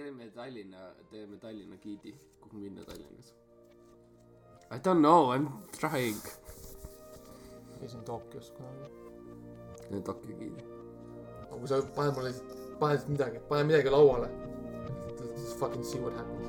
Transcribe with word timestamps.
teeme 0.00 0.30
Tallinna, 0.30 0.78
teeme 1.10 1.36
Tallinna 1.36 1.76
giidi, 1.76 2.14
kuhu 2.40 2.58
minna 2.58 2.84
Tallinnas. 2.84 3.34
I 4.70 4.78
don't 4.78 5.00
know, 5.00 5.32
I 5.32 5.36
m 5.36 5.48
trying. 5.80 6.20
käisin 7.80 8.04
Tokyos 8.04 8.50
kunagi. 8.50 8.88
Tokyo 10.04 10.36
giidi. 10.38 10.64
aga 11.50 11.58
kui 11.58 11.68
sa 11.68 11.82
paned 11.96 12.14
mulle, 12.16 12.32
paned 12.80 13.08
midagi, 13.08 13.38
pane 13.48 13.64
midagi 13.64 13.90
lauale. 13.90 14.28
Just 15.36 15.58
fucking 15.58 15.84
see 15.84 16.00
what 16.00 16.16
happens. 16.16 16.48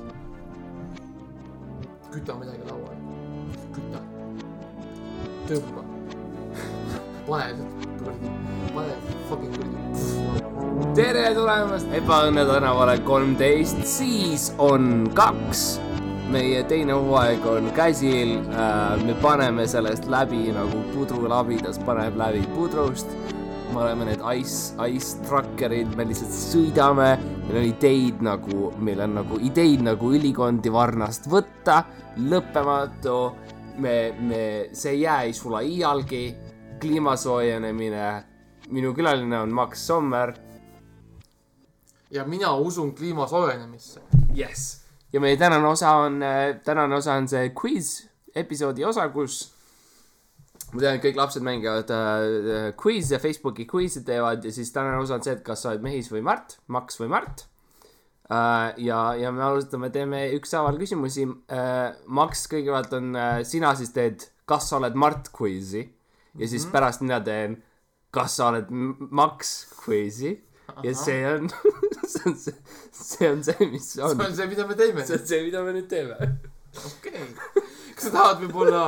küta 2.12 2.32
midagi 2.40 2.64
lauale. 2.70 2.96
küta. 3.74 4.00
tõmba. 5.48 5.82
pane, 7.28 7.52
pane 8.74 8.94
fucking. 9.28 9.61
Tere 10.92 11.30
tulemast 11.32 11.88
Ebaõnne 11.96 12.42
tänavale 12.44 12.98
kolmteist, 13.06 13.78
siis 13.88 14.50
on 14.60 15.06
kaks. 15.16 15.80
meie 16.32 16.62
teine 16.68 16.92
hooaeg 16.92 17.46
on 17.48 17.70
käsil. 17.72 18.34
me 19.04 19.14
paneme 19.22 19.66
sellest 19.66 20.04
läbi 20.12 20.52
nagu 20.52 20.82
pudru 20.92 21.28
labidas 21.28 21.78
paneb 21.78 22.16
läbi 22.16 22.42
pudrust. 22.54 23.08
me 23.72 23.80
oleme 23.80 24.04
need 24.04 24.20
ice, 24.36 24.74
ice 24.84 25.16
trucker'id, 25.24 25.96
me 25.96 26.04
lihtsalt 26.04 26.36
sõidame, 26.36 27.16
meil 27.48 27.62
on 27.62 27.70
ideid 27.70 28.20
nagu, 28.20 28.72
meil 28.76 29.00
on 29.00 29.14
nagu 29.14 29.40
ideid 29.40 29.80
nagu 29.80 30.12
ülikondi 30.12 30.72
varnast 30.72 31.24
võtta, 31.24 31.84
lõppematu. 32.18 33.32
me, 33.78 34.12
me, 34.20 34.68
see 34.72 35.00
jää 35.00 35.22
ei 35.22 35.32
sula 35.32 35.64
iialgi, 35.64 36.36
kliima 36.80 37.16
soojenemine. 37.16 38.24
minu 38.68 38.92
külaline 38.92 39.40
on 39.40 39.52
Max 39.52 39.86
Sommer 39.86 40.51
ja 42.12 42.24
mina 42.28 42.54
usun 42.56 42.94
kliima 42.94 43.26
soojenemisse. 43.26 44.00
Yes. 44.36 44.82
ja 45.12 45.20
meie 45.20 45.36
tänane 45.36 45.66
osa 45.68 45.90
on, 46.06 46.20
tänane 46.64 46.94
osa 46.96 47.12
on 47.20 47.28
see 47.28 47.50
quiz 47.56 48.06
episoodi 48.34 48.84
osa, 48.84 49.08
kus 49.12 49.52
ma 50.72 50.80
tean, 50.80 50.96
et 50.96 51.04
kõik 51.04 51.18
lapsed 51.20 51.44
mängivad 51.44 51.90
äh, 51.92 52.68
quiz'e, 52.80 53.20
Facebooki 53.20 53.66
quiz'e 53.68 54.04
teevad 54.06 54.44
ja 54.44 54.52
siis 54.54 54.72
tänane 54.72 55.00
osa 55.02 55.18
on 55.18 55.24
see, 55.24 55.34
et 55.36 55.42
kas 55.46 55.64
sa 55.64 55.72
oled 55.72 55.84
Mehis 55.84 56.08
või 56.12 56.22
Mart, 56.24 56.56
Max 56.72 57.00
või 57.00 57.10
Mart 57.12 57.44
äh,. 58.32 58.78
ja, 58.86 59.00
ja 59.20 59.32
me 59.34 59.44
alustame, 59.48 59.92
teeme 59.92 60.24
ükshaaval 60.38 60.80
küsimusi 60.80 61.26
äh,. 61.28 61.98
Max, 62.06 62.46
kõigepealt 62.52 62.96
on 62.96 63.12
äh,, 63.16 63.42
sina 63.48 63.74
siis 63.78 63.92
teed, 63.96 64.24
kas 64.48 64.70
sa 64.70 64.80
oled 64.80 64.96
Mart 64.96 65.28
quiz'i 65.36 65.84
ja 66.40 66.48
siis 66.48 66.64
pärast 66.72 67.04
mina 67.04 67.20
teen, 67.24 67.58
kas 68.12 68.38
sa 68.40 68.48
oled 68.52 68.72
Max 68.72 69.52
quiz'i 69.82 70.38
ja 70.82 70.94
see 70.96 71.20
on, 71.28 71.52
see 72.12 72.30
on 72.30 72.36
see, 72.38 72.54
see 72.92 73.30
on 73.30 73.42
see, 73.44 73.66
mis 73.70 73.86
see 73.94 74.04
on. 74.04 74.20
on 74.20 74.34
see, 74.36 74.46
mida 74.50 74.66
me 74.68 74.74
teeme. 74.78 75.06
see 75.06 75.18
on 75.18 75.26
see, 75.26 75.42
mida 75.46 75.62
me 75.64 75.70
nüüd 75.76 75.88
teeme. 75.90 76.16
okei. 76.86 77.26
kas 77.94 78.04
sa 78.08 78.12
tahad 78.14 78.38
võib-olla 78.44 78.82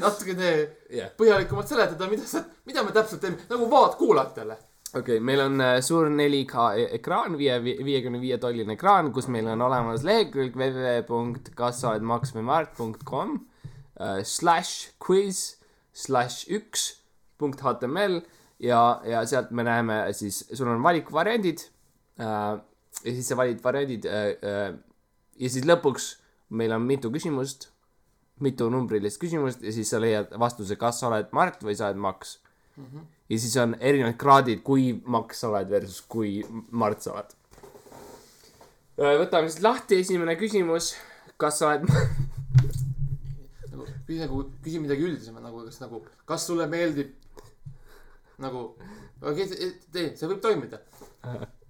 natukene 0.00 0.50
jah, 0.92 1.10
põhjalikumalt 1.18 1.68
seletada, 1.70 2.08
mida 2.10 2.24
sa, 2.28 2.38
mida 2.68 2.82
me 2.84 2.92
täpselt 2.94 3.20
teeme, 3.24 3.36
nagu 3.50 3.64
vaatkuulajatele. 3.70 4.56
okei 4.94 5.00
okay,, 5.00 5.18
meil 5.30 5.40
on 5.44 5.54
äh, 5.62 5.80
suur 5.84 6.04
4K 6.10 6.54
e- 6.80 6.90
ekraan, 6.98 7.32
viie, 7.40 7.56
viiekümne 7.64 8.18
viie 8.22 8.36
tolline 8.42 8.72
ekraan, 8.78 9.06
kus 9.14 9.26
meil 9.32 9.46
on 9.52 9.60
olemas 9.66 10.00
lehekülg 10.06 10.52
www.kassaoledmaksvõimart.com 10.58 13.28
äh, 13.38 13.42
slash 14.22 14.72
quiz 15.02 15.36
slash 15.94 16.36
üks 16.50 16.80
punkt 17.38 17.60
html 17.62 18.14
ja, 18.62 19.00
ja 19.06 19.26
sealt 19.28 19.50
me 19.54 19.62
näeme 19.66 20.12
siis, 20.16 20.36
sul 20.54 20.68
on 20.70 20.82
valikuvariandid 20.82 21.58
äh, 21.60 21.66
ja 22.18 23.12
siis 23.12 23.28
sa 23.28 23.36
valid 23.38 23.62
variandid 23.64 24.06
äh, 24.06 24.26
äh, 24.38 24.74
ja 25.40 25.50
siis 25.50 25.66
lõpuks 25.66 26.14
meil 26.54 26.74
on 26.76 26.84
mitu 26.86 27.10
küsimust, 27.14 27.68
mitu 28.44 28.68
numbrilist 28.70 29.20
küsimust 29.22 29.64
ja 29.64 29.72
siis 29.74 29.90
sa 29.90 30.00
leiad 30.02 30.34
vastuse, 30.40 30.76
kas 30.80 31.00
sa 31.00 31.10
oled 31.10 31.32
Mart 31.34 31.64
või 31.66 31.76
sa 31.78 31.88
oled 31.88 32.02
Max 32.02 32.38
mm. 32.76 32.84
-hmm. 32.84 33.06
ja 33.34 33.38
siis 33.38 33.56
on 33.62 33.74
erinevad 33.80 34.18
kraadid, 34.20 34.62
kui 34.62 34.92
Max 35.04 35.42
sa 35.42 35.50
oled 35.50 35.70
versus 35.70 36.00
kui 36.08 36.44
Mart 36.70 37.02
sa 37.02 37.16
oled. 37.16 37.34
võtame 38.96 39.50
siis 39.50 39.62
lahti, 39.62 39.98
esimene 40.00 40.36
küsimus, 40.38 40.94
kas 41.36 41.58
sa 41.58 41.72
oled 41.72 41.88
nagu 43.72 43.86
küsi 44.06 44.20
nagu, 44.20 44.44
küsi 44.62 44.78
midagi 44.78 45.02
üldisemat 45.02 45.42
nagu, 45.42 45.64
kas 45.66 45.80
nagu, 45.82 46.04
kas 46.24 46.46
sulle 46.46 46.66
meeldib 46.70 47.10
nagu, 48.38 48.76
okei 49.22 49.44
okay,, 49.44 49.72
tee, 49.92 50.16
see 50.16 50.30
võib 50.30 50.40
toimida. 50.42 50.80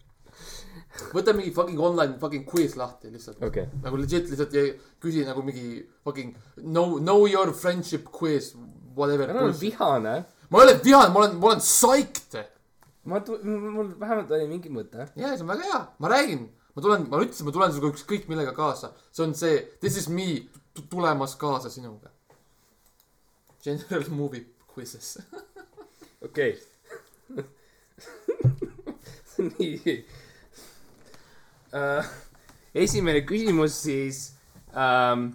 võta 1.15 1.35
mingi 1.37 1.53
fucking 1.55 1.81
online 1.81 2.19
fucking 2.21 2.47
quiz 2.49 2.77
lahti 2.79 3.11
lihtsalt 3.12 3.43
okay., 3.45 3.69
nagu 3.85 4.01
legit 4.01 4.31
lihtsalt 4.31 4.57
ja 4.57 4.65
küsi 5.03 5.25
nagu 5.27 5.45
mingi 5.47 5.83
fucking 6.07 6.35
know, 6.62 6.99
know 6.99 7.27
your 7.31 7.53
friendship 7.53 8.11
quiz, 8.15 8.53
whatever. 8.97 9.31
ära 9.31 9.45
ole 9.47 9.57
vihane. 9.61 10.17
ma 10.51 10.62
ei 10.62 10.67
ole 10.69 10.77
vihane, 10.85 11.12
ma 11.15 11.23
olen, 11.25 11.39
ma 11.39 11.51
olen 11.53 11.62
psyched. 11.62 12.39
ma, 13.05 13.23
mul 13.45 13.95
vähemalt 14.01 14.35
oli 14.35 14.51
mingi 14.51 14.73
mõte. 14.73 15.09
jaa, 15.15 15.37
see 15.37 15.47
on 15.47 15.55
väga 15.55 15.71
hea, 15.71 15.81
ma 15.99 16.12
räägin, 16.15 16.49
ma 16.75 16.85
tulen, 16.87 17.09
ma 17.11 17.23
ütlesin, 17.23 17.49
ma 17.49 17.56
tulen 17.56 17.75
sinuga 17.75 17.95
ükskõik 17.95 18.29
millega 18.31 18.56
kaasa. 18.56 18.93
see 19.12 19.27
on 19.27 19.35
see, 19.39 19.62
this 19.85 19.99
is 20.01 20.09
me 20.09 20.49
tulemas 20.91 21.39
kaasa 21.41 21.71
sinuga. 21.71 22.11
General 23.65 24.11
movie 24.12 24.45
quizzes. 24.75 25.17
okei 26.25 26.56
nii 29.59 30.06
uh. 31.75 32.05
esimene 32.85 33.25
küsimus 33.27 33.83
siis 33.87 34.23
um,. 34.75 35.33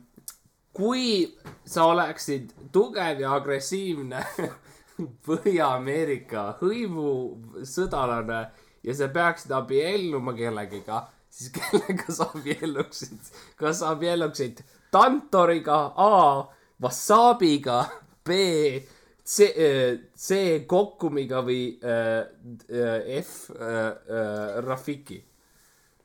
kui 0.73 1.27
sa 1.67 1.85
oleksid 1.91 2.53
tugev 2.71 3.21
ja 3.23 3.35
agressiivne 3.35 4.23
Põhja-Ameerika 5.25 6.57
hõivusõdalane 6.59 8.41
ja 8.83 8.95
sa 8.95 9.07
peaksid 9.11 9.51
abielluma 9.55 10.33
kellegiga, 10.35 11.05
siis 11.31 11.53
kellega 11.55 12.11
sa 12.13 12.29
abielluksid? 12.33 13.31
kas 13.59 13.81
sa 13.81 13.93
abielluksid 13.95 14.63
Tantoriga, 14.91 15.93
A, 15.95 16.47
Wasabiga, 16.81 17.83
B, 18.25 18.31
C, 19.21 19.45
C 20.17 20.39
Kokkumiga 20.65 21.43
või 21.45 21.75
äh, 21.77 22.23
äh, 22.73 23.19
F 23.19 23.51
äh, 23.53 23.61
äh, 23.61 24.61
Rafiki. 24.65 25.19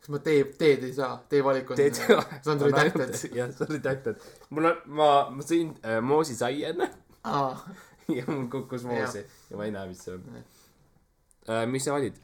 Kas 0.05 0.13
ma 0.13 0.19
tee, 0.21 0.43
teed 0.61 0.83
ei 0.85 0.93
saa, 0.93 1.15
tee 1.33 1.41
valik 1.45 1.71
on. 1.73 1.77
teed 1.81 1.95
see 1.97 2.13
on 2.53 2.61
redacted. 2.61 3.15
jah, 3.33 3.49
see 3.49 3.65
on 3.65 3.71
redacted. 3.73 4.17
mul 4.51 4.69
on, 4.69 4.77
ma, 4.99 5.07
ma 5.33 5.43
sõin 5.47 5.71
äh, 5.81 6.01
moosisaia 6.05 6.75
enne 6.75 6.87
aa, 7.25 7.57
ja 8.19 8.25
mul 8.29 8.45
kukkus 8.53 8.85
moosi 8.85 9.23
ja 9.25 9.57
ma 9.57 9.65
ei 9.65 9.73
näe, 9.73 9.89
mis 9.89 10.01
see 10.05 10.13
on 10.13 10.23
äh,. 10.37 11.65
mis 11.73 11.85
sa 11.89 11.97
valid? 11.97 12.17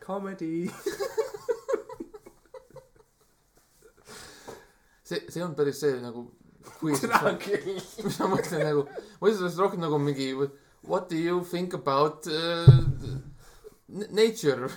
Comedy. 0.00 0.54
see, 5.04 5.20
see 5.28 5.44
on 5.44 5.52
päris 5.54 5.84
see 5.84 6.00
nagu 6.00 6.20
türa 6.80 7.36
küll. 7.44 7.76
ma 8.16 8.26
mõtlen 8.32 8.64
nagu, 8.70 8.82
ma 8.88 9.20
mõtlen 9.20 9.36
sellest 9.42 9.60
rohkem 9.60 9.84
nagu 9.84 10.00
mingi 10.00 10.32
what 10.80 11.12
do 11.12 11.16
you 11.20 11.44
think 11.44 11.76
about 11.76 12.24
uh, 12.32 12.64
nature 14.08 14.72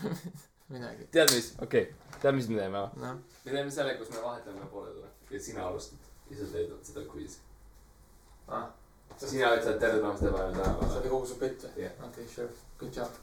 midagi. 0.73 1.07
tead 1.15 1.31
mis, 1.33 1.51
okei 1.61 1.89
okay., 1.89 2.19
tead 2.21 2.37
mis 2.37 2.49
me 2.51 2.59
teeme 2.61 2.79
või? 2.79 3.03
noh, 3.03 3.19
me 3.45 3.57
teeme 3.57 3.71
selle, 3.73 3.97
kus 3.99 4.13
me 4.13 4.23
vahetame 4.23 4.69
pooled 4.71 4.97
või? 4.99 5.11
ja 5.33 5.41
sina 5.47 5.67
alustad 5.67 6.11
ja 6.29 6.39
sa 6.39 6.49
teed 6.53 6.73
seda 6.87 7.05
quiz. 7.09 7.37
ah, 8.47 8.69
sina 9.21 9.53
ütled 9.57 9.79
tere 9.81 9.97
tulemast 9.97 10.25
ebaõnne 10.27 10.55
see 10.55 10.63
tänavale. 10.63 10.99
oli 10.99 11.11
kogu 11.13 11.29
su 11.29 11.39
pitt 11.41 11.65
või? 11.67 11.89
Okei, 12.07 12.27
sure, 12.35 12.49
good 12.79 12.97
job. 12.97 13.19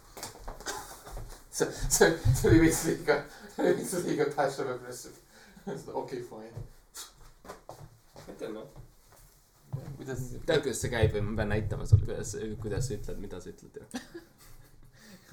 see, 1.50 1.66
see, 1.66 2.10
see 2.34 2.50
oli 2.50 2.62
veits 2.64 2.84
liiga, 2.88 3.18
veits 3.58 3.96
liiga 4.06 4.28
passive 4.36 4.76
aggressive. 4.76 5.16
okei, 6.02 6.22
fine. 6.30 6.66
ütle 8.30 8.52
noh. 8.54 8.70
kuidas, 9.98 10.26
tead, 10.46 10.62
kuidas 10.62 10.82
see 10.84 10.92
käib 10.92 11.14
või 11.16 11.26
ma 11.28 11.38
pean 11.42 11.54
näitama 11.56 11.88
sulle, 11.88 12.06
kuidas, 12.08 12.36
kuidas 12.62 12.88
sa 12.90 12.98
ütled, 12.98 13.22
mida 13.26 13.42
sa 13.42 13.52
ütled 13.54 13.80
ju. 13.80 13.86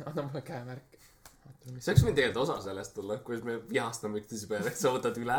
anna 0.05 0.23
mulle 0.23 0.41
käemärk. 0.45 0.96
See 1.77 1.91
oleks 1.91 2.03
võinud 2.03 2.17
tegelikult 2.17 2.44
osa 2.44 2.57
sellest 2.63 2.97
olla, 3.01 3.19
kuidas 3.25 3.45
me 3.47 3.57
vihastame 3.69 4.21
üksteise 4.21 4.49
peale, 4.49 4.73
sa 4.75 4.94
võtad 4.95 5.17
üle. 5.21 5.38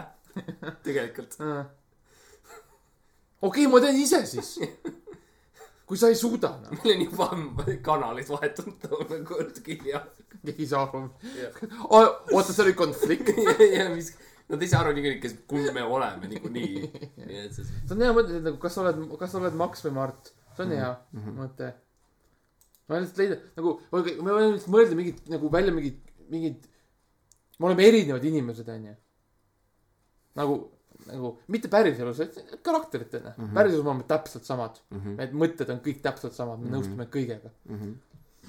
tegelikult. 0.87 1.37
okei, 3.49 3.67
ma 3.71 3.81
teen 3.85 4.01
ise 4.03 4.23
siis. 4.29 4.57
kui 5.89 5.97
sa 5.97 6.11
ei 6.13 6.19
suuda, 6.21 6.53
noh. 6.63 6.75
meil 6.83 6.95
on 6.99 7.05
juba 7.07 7.29
kanalid 7.85 8.29
vahetunud 8.29 8.81
toona 8.83 9.21
kord 9.29 9.61
kirja. 9.65 10.03
ei 10.53 10.67
saa 10.69 10.85
aru. 10.85 11.07
oota, 11.89 12.53
see 12.53 12.65
oli 12.67 12.77
konflikt. 12.79 13.33
ja 13.79 13.89
mis, 13.95 14.13
nad 14.53 14.63
ei 14.63 14.69
saa 14.71 14.85
aru 14.85 14.95
niikuinii, 14.97 15.21
kes, 15.23 15.37
kumb 15.49 15.73
me 15.75 15.85
oleme 15.85 16.31
niikuinii. 16.35 16.89
see 17.57 17.95
on 17.97 18.05
hea 18.05 18.15
mõte, 18.17 18.41
nagu 18.45 18.61
kas 18.61 18.77
sa 18.77 18.85
oled, 18.85 19.05
kas 19.21 19.33
sa 19.33 19.41
oled 19.43 19.57
Max 19.59 19.85
või 19.89 19.97
Mart. 20.01 20.33
see 20.57 20.67
on 20.69 20.77
hea 20.77 20.95
mõte. 21.41 21.73
Ma 22.89 23.03
lihtsalt 23.03 23.21
leida 23.23 23.39
nagu, 23.59 23.75
me 23.93 24.03
võime 24.33 24.55
lihtsalt 24.55 24.73
mõelda 24.75 24.99
mingit 24.99 25.31
nagu 25.33 25.53
välja 25.53 25.75
mingid, 25.77 26.01
mingid 26.33 26.67
me 27.59 27.71
oleme 27.71 27.87
erinevad 27.91 28.25
inimesed 28.25 28.69
onju 28.75 28.95
nagu 30.39 30.59
nagu 31.07 31.33
mitte 31.53 31.71
päriselus 31.71 32.19
vaid 32.23 32.63
karakteritena 32.67 33.35
mm 33.37 33.45
-hmm. 33.45 33.55
päriselus 33.55 33.85
me 33.85 33.91
oleme 33.91 34.05
täpselt 34.09 34.45
samad 34.45 34.81
mm 34.91 35.01
-hmm. 35.01 35.17
need 35.21 35.33
mõtted 35.43 35.71
on 35.73 35.81
kõik 35.87 36.01
täpselt 36.03 36.35
samad 36.35 36.59
me 36.59 36.65
mm. 36.65 36.71
-hmm. 36.71 36.77
nõustume 36.77 37.05
kõigega 37.17 37.51
mm. 37.65 37.79
-hmm. 37.79 37.95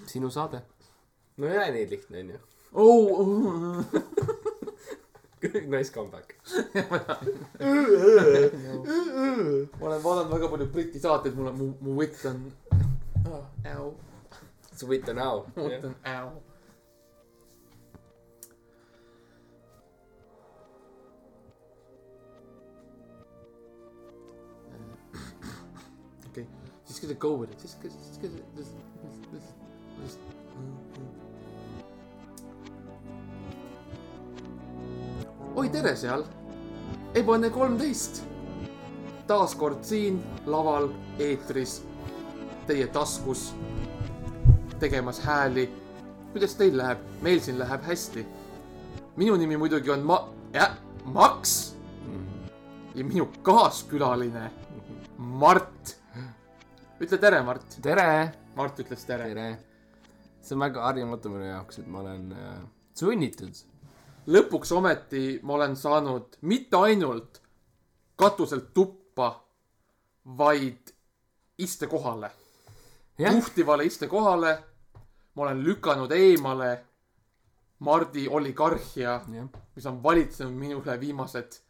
sinu 0.06 0.30
saade. 0.30 0.62
no 1.38 1.47
ei 1.47 1.57
ole 1.57 1.71
nii 1.71 1.89
lihtne 1.89 2.19
onju. 2.19 2.39
oh, 2.74 3.19
oh, 3.19 3.85
Nice 5.42 5.94
comeback. 5.94 6.35
ma 9.80 9.88
olen 9.88 10.03
vaadanud 10.03 10.31
väga 10.31 10.47
palju 10.47 10.65
briti 10.65 11.00
saateid 11.00 11.35
mul 11.35 11.47
on 11.47 11.57
mu 11.57 11.68
mu 11.81 11.95
võtt 12.01 12.25
on 12.30 12.51
oh, 13.31 13.94
sa 14.79 14.87
võid 14.87 15.03
ta 15.05 15.13
näo. 15.15 15.43
mu 15.55 15.63
võtt 15.67 15.85
on 15.89 15.95
äu 16.07 16.29
okei 26.29 26.45
just 26.87 27.01
gonna 27.01 27.17
go 27.25 27.31
with 27.41 27.51
it 27.51 27.59
just 27.61 27.83
just 27.83 27.97
just 27.99 28.21
just 28.23 28.39
just 28.55 28.73
just 29.33 29.51
just 30.03 30.19
oi 35.59 35.67
tere 35.69 35.95
seal! 35.97 36.23
Ebane 37.19 37.49
kolmteist. 37.51 38.21
Taas 39.27 39.55
kord 39.59 39.81
siin 39.83 40.21
laval 40.47 40.87
eetris 41.19 41.81
teie 42.69 42.87
taskus 42.93 43.49
tegemas 44.79 45.19
hääli. 45.19 45.69
Kuidas 46.31 46.55
teil 46.55 46.77
läheb? 46.77 46.99
Meil 47.21 47.39
siin 47.39 47.59
läheb 47.59 47.83
hästi. 47.83 48.25
Minu 49.15 49.35
nimi 49.35 49.57
muidugi 49.57 49.91
on 49.91 50.05
ma- 50.05 50.29
jah 50.53 50.77
Maks 51.05 51.75
ja 52.95 53.03
minu 53.03 53.25
kaaskülaline 53.43 54.51
Mart. 55.17 55.95
Ütle 56.99 57.17
tere 57.17 57.41
Mart. 57.43 57.77
Tere. 57.81 58.31
Mart 58.55 58.79
ütles 58.79 59.05
tere. 59.05 59.27
Tere. 59.27 59.57
see 60.41 60.55
on 60.55 60.61
väga 60.63 60.81
harjumatu 60.81 61.29
minu 61.29 61.45
jaoks, 61.45 61.79
et 61.79 61.87
ma 61.87 61.99
olen 61.99 62.31
äh, 62.31 62.61
sunnitud. 62.95 63.53
lõpuks 64.27 64.71
ometi 64.71 65.39
ma 65.43 65.53
olen 65.53 65.75
saanud 65.75 66.37
mitte 66.41 66.77
ainult 66.77 67.41
katuselt 68.15 68.73
tuppa 68.73 69.43
vaid 70.37 70.93
istekohale 71.57 72.31
juhtivale 73.19 73.85
istekohale 73.85 74.57
ma 75.39 75.45
olen 75.47 75.63
lükanud 75.63 76.12
eemale 76.12 76.69
Mardi 77.80 78.25
oligarhia 78.27 79.21
jah. 79.24 79.27
mis 79.75 79.86
on 79.88 80.01
valitsenud 80.03 80.51
minu 80.51 80.81
üle 80.81 80.97
viimased 81.00 81.62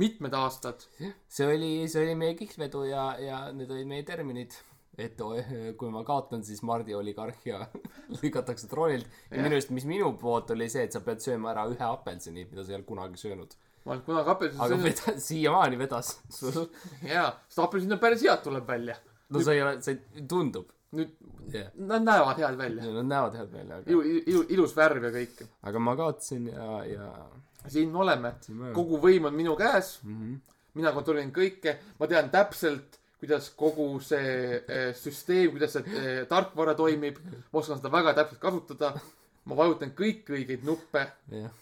mitmed 0.00 0.32
aastad 0.32 0.86
see 1.28 1.44
oli, 1.44 1.72
see 1.92 2.06
oli 2.06 2.14
meie 2.18 2.36
kihlvedu 2.38 2.86
ja, 2.88 3.10
ja 3.20 3.40
need 3.52 3.70
olid 3.70 3.90
meie 3.90 4.06
terminid. 4.08 4.56
et 4.96 5.20
kui 5.76 5.90
ma 5.90 6.04
kaotan, 6.06 6.44
siis 6.46 6.62
Mardi 6.62 6.94
oligarhia 6.94 7.66
lükatakse 8.22 8.70
troonilt. 8.70 9.06
ja 9.28 9.36
Jah. 9.36 9.44
minu 9.44 9.58
arust, 9.58 9.74
mis 9.76 9.84
minu 9.90 10.14
poolt 10.20 10.54
oli 10.54 10.70
see, 10.72 10.86
et 10.88 10.96
sa 10.96 11.02
pead 11.04 11.20
sööma 11.20 11.52
ära 11.52 11.66
ühe 11.68 11.88
apelsini, 11.88 12.46
mida 12.50 12.64
sa 12.64 12.72
ei 12.72 12.78
olnud 12.78 12.88
kunagi 12.88 13.20
söönud. 13.26 13.56
ma 13.84 13.92
olen 13.92 14.06
kunagi 14.08 14.36
apelsini 14.36 14.62
aga 14.62 14.70
söönud 14.72 14.88
veda-, 14.88 15.18
siiamaani 15.28 15.82
vedas 15.84 16.14
jaa 17.14 17.28
sest 17.44 17.66
apelsin 17.66 17.98
on 17.98 18.00
päris 18.06 18.24
head 18.24 18.46
tuleb 18.46 18.72
välja 18.72 18.96
no 19.28 19.44
sa 19.44 19.52
ei 19.52 19.62
ole, 19.66 19.76
sa 19.82 19.92
ei, 19.92 20.24
tundub. 20.30 20.70
Nüüd 20.94 21.12
jah, 21.52 21.70
nad 21.76 22.04
näevad 22.04 22.40
head 22.40 22.58
välja. 22.58 22.90
Nad 22.96 23.08
näevad 23.10 23.38
head 23.38 23.52
välja, 23.52 23.78
aga, 23.78 23.90
ilu, 23.90 24.02
ilu, 24.24 24.42
ilus 24.56 24.74
värv 24.76 25.08
ja 25.08 25.12
kõik. 25.14 25.44
Aga 25.68 25.82
ma 25.82 25.94
kaotasin 25.98 26.48
ja, 26.52 26.68
ja 26.88 27.70
siin 27.70 27.92
me 27.92 28.02
oleme. 28.04 28.34
Kogu 28.76 29.00
võim 29.02 29.30
on 29.30 29.36
minu 29.36 29.56
käes. 29.60 29.98
Mhm. 30.04 30.34
mina 30.74 30.90
kontrollin 30.92 31.30
kõike. 31.32 31.76
Ma 32.00 32.06
tean 32.10 32.30
täpselt 32.30 32.98
kuidas 33.20 33.46
kogu 33.56 34.00
see 34.02 34.56
eh, 34.68 34.90
süsteem 34.98 35.52
kuidas 35.54 35.76
see 35.76 35.84
eh, 36.00 36.26
tarkvara 36.28 36.74
toimib. 36.74 37.20
Ma 37.52 37.60
oskan 37.60 37.78
seda 37.78 37.92
väga 37.92 38.14
täpselt 38.18 38.42
kasutada. 38.42 38.92
Ma 39.44 39.56
vajutan 39.56 39.92
kõiki 39.96 40.38
õigeid 40.38 40.64
nuppe. 40.64 41.06
Jah. 41.30 41.52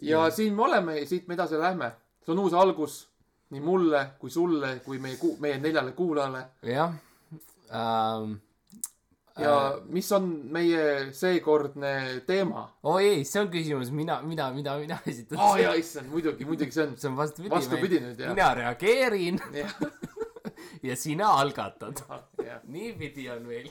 ja 0.00 0.28
siin 0.32 0.54
me 0.56 0.64
oleme 0.64 0.98
ja 0.98 1.06
siit 1.06 1.28
me 1.28 1.36
edasi 1.36 1.60
lähme. 1.60 1.92
See 2.24 2.32
on 2.32 2.40
uus 2.40 2.54
algus 2.56 3.02
nii 3.52 3.60
mulle 3.60 4.00
kui 4.18 4.32
sulle 4.32 4.78
kui 4.84 4.98
meie 4.98 5.18
meie 5.40 5.58
neljale 5.60 5.92
kuulajale. 5.92 6.46
Jah 6.64 6.94
ähm,. 7.72 8.34
ja 9.38 9.54
mis 9.90 10.12
on 10.14 10.28
meie 10.54 11.12
seekordne 11.12 12.22
teema 12.26 12.68
oi 12.86 13.08
ei, 13.08 13.24
see 13.26 13.40
on 13.42 13.48
küsimus, 13.50 13.90
mina, 13.90 14.20
mida, 14.22 14.50
mida 14.54 14.76
mina 14.78 14.98
esitan 15.10 15.40
aa 15.40 15.50
oh, 15.50 15.58
jaa 15.58 15.74
issand 15.80 16.12
muidugi 16.12 16.46
muidugi 16.46 16.76
see 16.76 16.86
on 16.86 16.96
see 16.96 17.10
on 17.10 17.16
vastupidi. 17.18 17.54
vastupidi 17.54 18.02
nüüd 18.04 18.22
jah 18.22 18.34
mina 18.36 18.50
reageerin 18.60 19.40
jah 19.58 19.74
ja 20.88 20.96
sina 20.96 21.32
algatad. 21.40 22.04
niipidi 22.64 23.30
on 23.30 23.42
meil. 23.48 23.70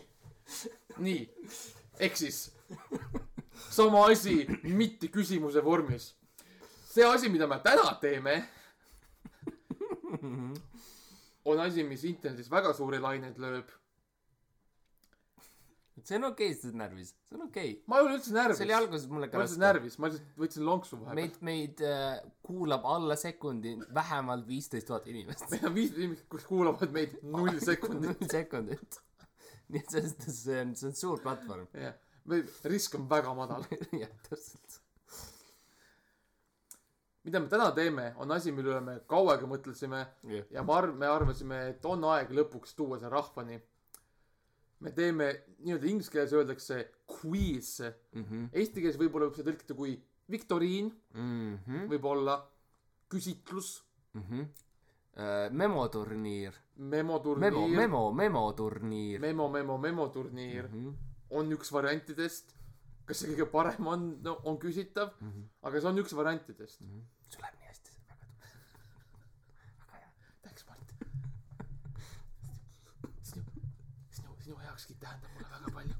nii 0.97 1.29
ehk 1.99 2.17
siis 2.17 2.51
sama 3.69 4.05
asi 4.05 4.47
mitte 4.63 5.07
küsimuse 5.07 5.63
vormis 5.63 6.11
see 6.93 7.05
asi 7.05 7.29
mida 7.29 7.47
me 7.47 7.59
täna 7.63 7.95
teeme 8.01 8.35
on 11.49 11.59
asi 11.59 11.83
mis 11.83 12.03
internetis 12.03 12.51
väga 12.51 12.73
suuri 12.73 12.99
laineid 12.99 13.39
lööb 13.41 13.71
see 16.01 16.17
on 16.17 16.29
okei 16.29 16.49
okay,, 16.49 16.59
sa 16.59 16.67
oled 16.67 16.79
närvis, 16.81 17.11
see 17.29 17.37
on 17.37 17.45
okei 17.47 17.71
okay.. 17.71 17.81
ma 17.87 17.99
ei 17.99 18.05
ole 18.07 18.17
üldse 18.17 18.33
närvis 18.35 18.59
see 18.59 18.67
oli 18.67 18.77
alguses 18.77 19.09
mulle 19.11 19.27
ma 19.27 19.31
ka 19.31 19.39
olen 19.39 19.47
lihtsalt 19.47 19.65
närvis 19.65 19.97
ma 19.99 20.09
lihtsalt 20.09 20.39
võtsin 20.43 20.67
lonksu 20.69 20.99
vahepeal 20.99 21.19
meid, 21.19 21.35
meid 21.49 21.83
äh, 21.87 22.15
kuulab 22.45 22.87
alla 22.95 23.17
sekundi 23.19 23.75
vähemalt 23.93 24.47
viisteist 24.47 24.89
tuhat 24.89 25.09
inimest. 25.11 25.45
meil 25.53 25.67
on 25.69 25.75
viis 25.77 25.93
inimest 25.97 26.25
kes 26.31 26.47
kuulavad 26.49 26.95
meid 26.95 27.19
null 27.35 27.59
sekundit 27.61 28.09
null 28.21 28.31
sekundit. 28.31 29.01
nii 29.69 29.83
et 29.83 29.93
selles 29.95 30.15
suhtes 30.15 30.41
see 30.47 30.63
on, 30.63 30.73
see 30.79 30.89
on 30.89 30.97
suur 31.03 31.21
platvorm. 31.23 31.69
jah 31.77 31.99
meil 32.25 32.47
risk 32.71 32.95
on 32.97 33.05
väga 33.09 33.33
madal 33.37 33.65
jah, 34.03 34.13
täpselt. 34.29 34.79
mida 37.23 37.39
me 37.39 37.51
täna 37.51 37.69
teeme 37.75 38.07
on 38.17 38.31
asi 38.35 38.51
mille 38.51 38.73
üle 38.73 38.81
me 38.83 38.97
kaua 39.07 39.35
aega 39.35 39.47
mõtlesime 39.49 40.01
jah, 40.31 40.49
ja 40.57 40.65
ma 40.65 40.79
arv- 40.81 40.97
me 40.99 41.07
arvasime 41.11 41.61
et 41.73 41.85
on 41.85 42.03
aeg 42.15 42.33
lõpuks 42.33 42.75
tuua 42.79 42.99
see 42.99 43.11
rahvani 43.11 43.59
me 44.83 44.91
teeme 44.91 45.27
nii-öelda 45.63 45.87
inglise 45.87 46.11
keeles 46.11 46.33
öeldakse 46.35 46.79
quiz. 47.07 47.77
Eesti 48.51 48.81
keeles 48.83 48.97
võib-olla 48.99 49.29
võib 49.29 49.37
seda 49.39 49.51
tõlkida 49.51 49.77
kui 49.77 49.93
viktoriin. 50.33 50.91
Mhm. 51.13 51.87
võib-olla 51.91 52.37
küsitlus. 53.11 53.83
Memoturniir. 55.51 56.55
memoturniir. 56.75 57.51
Memo, 57.53 57.67
memo, 57.69 58.11
memoturniir. 58.11 59.19
memo 59.21 59.47
memo 59.49 59.77
memoturniir 59.77 60.67
Mhm. 60.69 60.93
on 61.29 61.51
üks 61.51 61.71
variantidest. 61.71 62.55
Kas 63.05 63.19
see 63.19 63.29
kõige 63.35 63.45
parem 63.51 63.87
on? 63.87 64.19
No 64.23 64.39
on 64.45 64.57
küsitav. 64.57 65.11
Aga 65.61 65.79
see 65.81 65.89
on 65.89 65.97
üks 65.97 66.13
variantidest. 66.15 66.79
Sul 67.29 67.41
läheb 67.41 67.55
nii 67.59 67.67
hästi, 67.67 67.91
see 67.91 67.99
on 67.99 68.07
väga 68.07 68.25
tubli. 68.25 68.47
väga 69.79 69.97
hea. 69.99 70.09
Thanks 70.41 70.65
Mart 70.67 70.93
sinu 74.43 74.55
heakskiit 74.83 74.99
tähendab 74.99 75.31
mulle 75.33 75.47
väga 75.51 75.71
palju. 75.77 75.95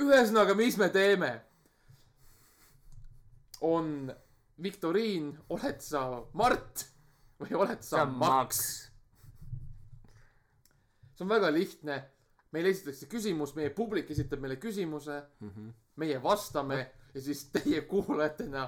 Ühesõnaga 0.00 0.56
mis 0.56 0.76
me 0.78 0.88
teeme? 0.92 1.30
On 3.60 4.12
viktoriin 4.62 5.32
oled 5.52 5.80
sa 5.84 6.22
Mart 6.32 6.86
või 7.40 7.56
oled 7.56 7.82
sa 7.84 8.04
on 8.04 8.16
Maks 8.16 8.28
maks. 8.28 8.62
see 11.14 11.24
on 11.24 11.32
väga 11.32 11.52
lihtne. 11.52 12.02
Meile 12.52 12.72
esitatakse 12.72 13.06
küsimus 13.06 13.54
meie 13.54 13.70
publik 13.70 14.10
esitab 14.10 14.40
meile 14.42 14.56
küsimuse 14.58 15.20
meie 15.96 16.22
vastame 16.22 16.80
ja 17.14 17.20
siis 17.20 17.44
teie 17.52 17.82
kuulajatena 17.86 18.64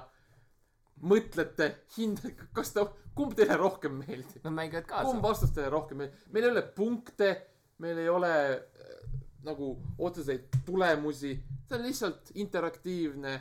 mõtlete 1.03 1.73
hindake 1.97 2.47
kas 2.53 2.71
ta 2.71 2.85
kumb 3.15 3.35
teile 3.35 3.57
rohkem 3.57 3.97
meeldib? 3.99 4.43
Nad 4.43 4.53
mängivad 4.53 4.87
kumb 4.87 5.03
kaasa. 5.03 5.21
vastus 5.21 5.51
teile 5.51 5.69
rohkem 5.69 5.97
meeldib? 5.97 6.29
Meil 6.31 6.45
ei 6.45 6.51
ole 6.51 6.61
punkte 6.61 7.52
meil 7.83 7.97
ei 8.03 8.09
ole 8.09 8.31
äh, 8.53 8.93
nagu 9.43 9.73
otseseid 9.99 10.47
tulemusi. 10.65 11.33
See 11.67 11.77
on 11.77 11.83
lihtsalt 11.85 12.31
interaktiivne. 12.39 13.33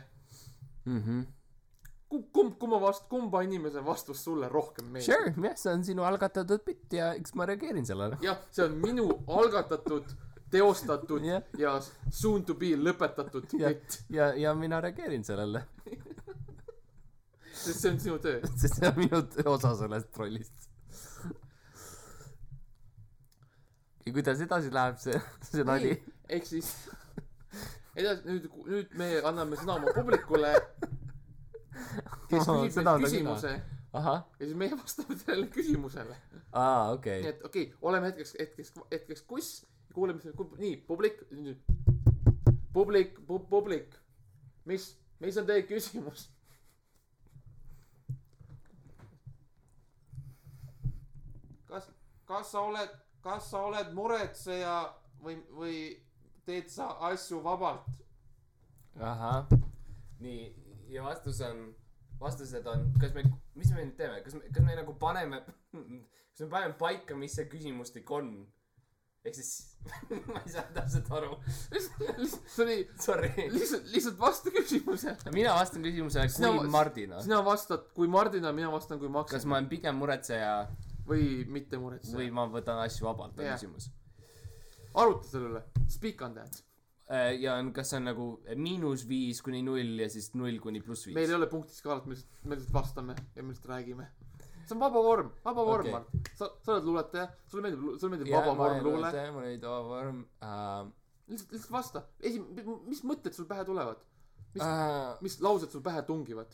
Kumb 2.13 2.27
kumb 2.35 2.57
kumma 2.61 2.77
vast- 2.83 3.07
kumba 3.09 3.41
inimese 3.47 3.81
vastus 3.87 4.21
sulle 4.25 4.49
rohkem 4.53 4.91
meeldib? 4.93 5.15
Sure, 5.15 5.31
jah, 5.49 5.55
see 5.57 5.73
on 5.73 5.85
sinu 5.87 6.05
algatatud 6.05 6.61
bitt 6.67 6.93
ja 6.99 7.13
eks 7.17 7.33
ma 7.39 7.47
reageerin 7.49 7.87
sellele. 7.89 8.19
jah 8.21 8.37
see 8.53 8.67
on 8.67 8.75
minu 8.83 9.07
algatatud 9.33 10.11
teostatud 10.53 11.25
Jah. 11.25 11.43
ja 11.59 11.79
soon 12.13 12.45
to 12.45 12.55
be 12.61 12.75
lõpetatud 12.77 13.55
ja 13.57 13.71
bitt, 13.73 14.03
ja, 14.13 14.27
ja 14.37 14.53
mina 14.55 14.81
reageerin 14.85 15.25
sellele, 15.25 15.63
sest 17.63 17.81
see 17.81 17.91
on 17.95 18.01
sinu 18.03 18.19
töö. 18.21 18.43
Sest 18.61 18.77
see 18.83 18.91
on 18.91 18.99
minu 19.01 19.23
osa 19.55 19.73
sellest 19.81 20.19
rollist. 20.21 20.69
Ja 24.07 24.13
kuidas 24.13 24.41
edasi 24.41 24.73
läheb 24.75 24.99
see, 25.03 25.21
see 25.51 25.65
nali? 25.69 25.93
ehk 26.29 26.49
siis 26.49 26.73
edasi, 27.97 28.25
nüüd, 28.29 28.49
nüüd 28.67 28.97
me 28.99 29.13
anname 29.29 29.59
sõna 29.61 29.79
oma 29.81 29.95
publikule, 29.97 30.55
kes 32.31 32.49
küsib 32.49 32.75
seda 32.79 32.97
meilt 32.99 33.09
küsimuse 33.11 33.55
ja 33.93 34.47
siis 34.47 34.55
meie 34.57 34.79
vastame 34.79 35.17
sellele 35.21 35.49
küsimusele. 35.53 36.17
aa, 36.53 36.87
nii 36.87 36.95
okei. 36.97 37.27
et 37.27 37.45
okei 37.45 37.63
okay,, 37.63 37.79
oleme 37.83 38.07
hetkeks, 38.07 38.37
hetkeks, 38.41 38.75
hetkeks 38.91 39.23
kuss 39.29 39.63
ja 39.63 39.95
kuulame 39.95 40.21
selle, 40.21 40.49
nii, 40.59 40.77
publik, 40.87 41.21
publik, 42.73 43.19
publik, 43.27 43.95
mis, 44.65 44.93
mis 45.21 45.37
on 45.37 45.47
teie 45.47 45.67
küsimus? 45.69 46.31
kas, 51.69 51.93
kas 52.29 52.51
sa 52.53 52.61
oled, 52.61 52.97
kas 53.23 53.51
sa 53.51 53.65
oled 53.69 53.93
muretseja 53.97 54.77
või, 55.23 55.37
või 55.55 55.77
teed 56.47 56.71
sa 56.73 56.93
asju 57.11 57.43
vabalt? 57.45 57.87
ahah, 59.01 59.47
nii, 60.21 60.49
ja 60.93 61.05
vastus 61.07 61.39
on, 61.47 61.71
vastused 62.21 62.67
on, 62.69 62.91
kas 63.01 63.15
me, 63.17 63.23
mis 63.57 63.71
me 63.73 63.87
nüüd 63.87 63.95
teeme, 63.97 64.19
kas 64.25 64.35
me, 64.37 64.51
kas 64.53 64.67
me 64.67 64.75
nagu 64.77 64.93
paneme, 65.01 65.41
kas 65.73 66.43
me 66.45 66.51
paneme 66.53 66.77
paika, 66.81 67.17
mis 67.17 67.39
see 67.39 67.49
küsimustik 67.49 68.11
on? 68.13 68.35
ehk 69.23 69.37
siis, 69.39 69.51
ma 70.35 70.41
ei 70.43 70.51
saa 70.51 70.65
täpselt 70.75 71.07
aru, 71.15 71.37
oli 71.73 72.77
sorry. 72.99 73.29
lihtsalt, 73.55 73.85
lihtsalt 73.95 74.19
vasta 74.19 74.51
küsimusele. 74.51 75.31
mina 75.35 75.53
vastan 75.55 75.85
küsimusele 75.87 76.27
Sina 76.29 76.51
kui 76.51 76.65
vas- 76.65 76.73
Mardina. 76.75 77.21
sina 77.23 77.39
vastad 77.47 77.87
kui 77.95 78.11
Mardina, 78.11 78.51
mina 78.53 78.73
vastan 78.75 78.99
kui 78.99 79.09
Max 79.09 79.31
kas 79.31 79.47
ma 79.47 79.61
olen 79.61 79.69
pigem 79.71 79.95
muretseja 80.03 80.67
või 81.09 81.45
mitte 81.51 81.81
muretseja 81.81 82.19
või 82.19 82.29
ma 82.35 82.47
võtan 82.51 82.83
asju 82.85 83.09
vabalt, 83.09 83.39
on 83.39 83.49
Jah. 83.49 83.59
küsimus. 83.59 83.89
aruta 84.95 85.29
selle 85.29 85.51
üle, 85.51 85.63
speak 85.91 86.23
on 86.27 86.37
that. 86.37 86.63
ja 87.41 87.57
on, 87.59 87.73
kas 87.77 87.91
see 87.93 87.99
on 88.01 88.09
nagu 88.09 88.27
miinus 88.57 89.07
viis 89.09 89.43
kuni 89.45 89.63
null 89.67 90.01
ja 90.01 90.09
siis 90.13 90.31
null 90.39 90.61
kuni 90.63 90.81
pluss 90.85 91.09
meil 91.11 91.25
ei 91.25 91.27
viis? 91.27 91.37
ole 91.37 91.49
punktiskaalat, 91.51 92.07
me 92.07 92.17
lihtsalt, 92.17 92.45
me 92.45 92.57
lihtsalt 92.57 92.77
vastame 92.77 93.17
ja 93.35 93.43
me 93.43 93.53
lihtsalt 93.53 93.73
räägime. 93.75 94.07
see 94.63 94.77
on 94.77 94.81
vaba 94.81 95.03
vorm, 95.03 95.33
vaba 95.45 95.67
vorm 95.67 95.89
okay., 95.89 95.99
Mart. 95.99 96.33
sa, 96.39 96.49
sa 96.63 96.77
oled 96.77 96.89
luuletaja, 96.89 97.29
sulle 97.51 97.67
meeldib, 97.67 97.99
sulle 97.99 98.17
meeldib 98.17 98.33
vaba 98.33 98.57
vorm 98.63 98.83
luule. 98.87 99.13
mul 99.35 99.45
oli 99.45 99.61
vaba 99.61 99.83
vorm 99.91 100.25
uh,. 100.41 100.89
lihtsalt, 101.29 101.53
lihtsalt 101.59 101.77
vasta. 101.77 102.07
esi-, 102.21 102.43
mis 102.87 103.05
mõtted 103.05 103.37
sul 103.37 103.51
pähe 103.51 103.67
tulevad? 103.69 104.01
mis, 104.53 104.63
Uh, 104.63 105.17
mis 105.25 105.39
laused 105.41 105.73
sul 105.73 105.83
pähe 105.85 106.03
tungivad? 106.05 106.51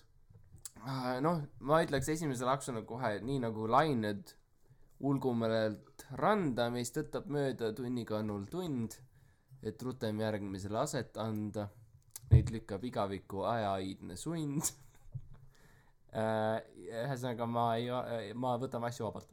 Uh, 0.85 1.19
noh, 1.25 1.43
ma 1.61 1.83
ütleks 1.85 2.09
esimese 2.15 2.47
laksuna 2.49 2.83
kohe 2.89 3.19
nii 3.25 3.39
nagu 3.45 3.67
lained 3.71 4.35
ulgumerelt 4.99 6.07
randa, 6.19 6.69
mis 6.75 6.91
tõttab 6.95 7.29
mööda 7.31 7.71
tunnikannul 7.77 8.49
tund, 8.51 8.97
et 9.63 9.83
rutem 9.83 10.21
järgmisele 10.23 10.79
aset 10.83 11.19
anda. 11.23 11.69
Neid 12.29 12.51
lükkab 12.53 12.83
igaviku 12.85 13.47
ajaaidne 13.49 14.17
sund 14.21 14.67
uh,. 16.13 16.59
ühesõnaga, 16.89 17.47
ma 17.49 17.65
ei, 17.79 17.89
ma 18.37 18.57
võtan 18.61 18.85
asju 18.85 19.07
vabalt. 19.07 19.31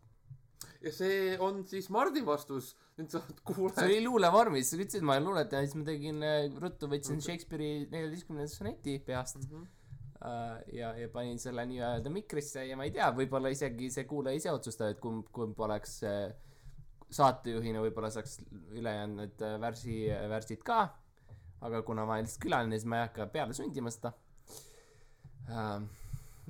ja 0.85 0.91
see 0.95 1.35
on 1.41 1.63
siis 1.67 1.89
Mardi 1.91 2.23
vastus. 2.25 2.75
nüüd 2.95 3.11
sa 3.11 3.19
oled 3.19 3.35
see 3.35 3.47
kuulaja. 3.49 3.85
oli 3.89 3.99
luulevormis, 4.05 4.69
sa 4.69 4.77
ütlesid, 4.79 5.03
ma 5.03 5.17
olen 5.17 5.27
luuletaja, 5.27 5.65
siis 5.65 5.75
ma 5.75 5.83
tegin 5.89 6.23
äh, 6.23 6.45
ruttu, 6.61 6.87
võtsin 6.91 7.19
Shakespeare'i 7.23 7.89
neljateistkümnenda 7.91 8.51
soneti 8.53 8.99
peast 9.03 9.41
Mhm. 9.43 9.65
äh, 9.65 9.84
ja, 10.73 10.93
ja 10.97 11.09
panin 11.11 11.39
selle 11.39 11.65
nii-öelda 11.67 12.09
mikrisse 12.09 12.63
ja 12.65 12.77
ma 12.79 12.87
ei 12.87 12.93
tea, 12.95 13.09
võib-olla 13.13 13.51
isegi 13.53 13.89
see 13.93 14.05
kuulaja 14.09 14.39
ise 14.39 14.51
otsustab, 14.53 14.93
et 14.95 15.01
kumb, 15.03 15.27
kumb 15.35 15.59
oleks 15.65 15.97
äh, 16.07 16.29
saatejuhina 17.13 17.81
võib-olla 17.83 18.11
saaks 18.13 18.39
ülejäänud 18.75 19.41
äh, 19.45 19.57
värsi, 19.61 19.97
värsid 20.29 20.63
ka. 20.65 20.85
aga 21.65 21.81
kuna 21.87 22.03
ma 22.05 22.17
olen 22.17 22.25
lihtsalt 22.27 22.43
külaline, 22.43 22.77
siis 22.77 22.89
ma 22.89 22.99
ei 22.99 23.07
hakka 23.07 23.27
peale 23.33 23.55
sundima 23.57 23.91
seda 23.93 24.11
äh, 25.49 25.79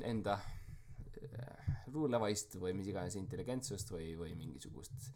enda 0.04 0.38
äh, 0.40 1.76
luulevaistu 1.94 2.60
või 2.64 2.74
mis 2.78 2.90
iganes 2.92 3.16
intelligentsust 3.20 3.92
või, 3.94 4.14
või 4.20 4.34
mingisugust 4.36 5.12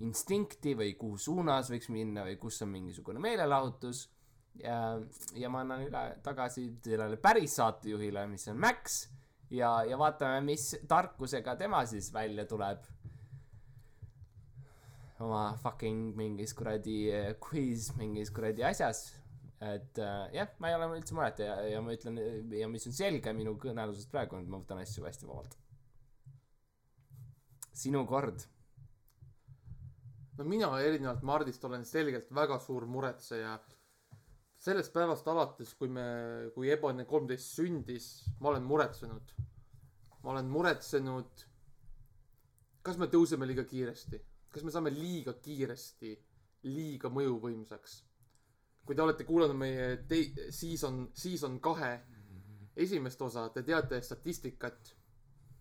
instinkti 0.00 0.74
või 0.76 0.94
kuhu 0.98 1.18
suunas 1.20 1.70
võiks 1.72 1.90
minna 1.92 2.24
või 2.24 2.38
kus 2.40 2.62
on 2.64 2.72
mingisugune 2.72 3.20
meelelahutus 3.20 4.06
ja, 4.58 5.50
ma 5.52 5.62
annan 5.64 5.86
üle 5.86 6.04
tagasi 6.24 6.66
sellele 6.84 7.16
päris 7.22 7.56
saatejuhile, 7.60 8.26
mis 8.30 8.48
on 8.52 8.58
Max 8.60 9.02
ja, 9.50 9.80
ja 9.88 9.98
vaatame, 9.98 10.40
mis 10.44 10.72
tarkusega 10.88 11.56
tema 11.56 11.84
siis 11.86 12.12
välja 12.14 12.44
tuleb 12.50 12.84
oma 15.20 15.50
fucking 15.62 16.16
mingis 16.16 16.54
kuradi 16.56 17.00
eh, 17.12 17.32
quiz 17.40 17.90
mingis 17.98 18.30
kuradi 18.32 18.64
asjas 18.64 19.10
et 19.60 19.98
äh, 20.00 20.30
jah, 20.32 20.52
ma 20.58 20.70
ei 20.70 20.76
ole 20.78 20.86
üldse 20.96 21.16
muret 21.16 21.42
ja, 21.44 21.58
ja 21.68 21.80
ma 21.84 21.92
ütlen 21.92 22.16
ja 22.56 22.68
mis 22.72 22.86
on 22.88 22.94
selge 22.96 23.34
minu 23.36 23.52
kõnelusest 23.60 24.08
praegu 24.12 24.38
et 24.38 24.48
ma 24.48 24.60
võtan 24.60 24.80
asju 24.80 25.04
hästi 25.04 25.28
vabalt. 25.28 25.58
sinu 27.82 28.06
kord. 28.08 28.46
no 30.38 30.46
mina 30.48 30.70
erinevalt 30.80 31.26
Mardist 31.28 31.64
olen 31.68 31.84
selgelt 31.84 32.32
väga 32.32 32.58
suur 32.58 32.86
muretseja. 32.88 33.58
Sellest 34.60 34.92
päevast 34.92 35.28
alates, 35.32 35.72
kui 35.78 35.88
me, 35.92 36.04
kui 36.54 36.68
Ebane 36.72 37.06
kolmteist 37.08 37.56
sündis, 37.56 38.10
ma 38.40 38.52
olen 38.52 38.66
muretsenud. 38.68 39.32
ma 40.20 40.34
olen 40.34 40.50
muretsenud, 40.52 41.46
kas 42.84 42.98
me 43.00 43.08
tõuseme 43.08 43.46
liiga 43.48 43.64
kiiresti, 43.64 44.20
kas 44.52 44.66
me 44.66 44.72
saame 44.74 44.92
liiga 44.92 45.32
kiiresti 45.40 46.12
liiga 46.68 47.08
mõjuvõimsaks. 47.08 47.98
kui 48.84 48.96
te 48.96 49.02
olete 49.02 49.24
kuulanud 49.24 49.56
meie 49.56 49.90
tei-, 50.08 50.32
season, 50.50 51.06
season 51.14 51.60
kahe 51.60 51.92
esimest 52.76 53.22
osa, 53.22 53.48
te 53.54 53.62
teate 53.62 54.00
statistikat 54.02 54.94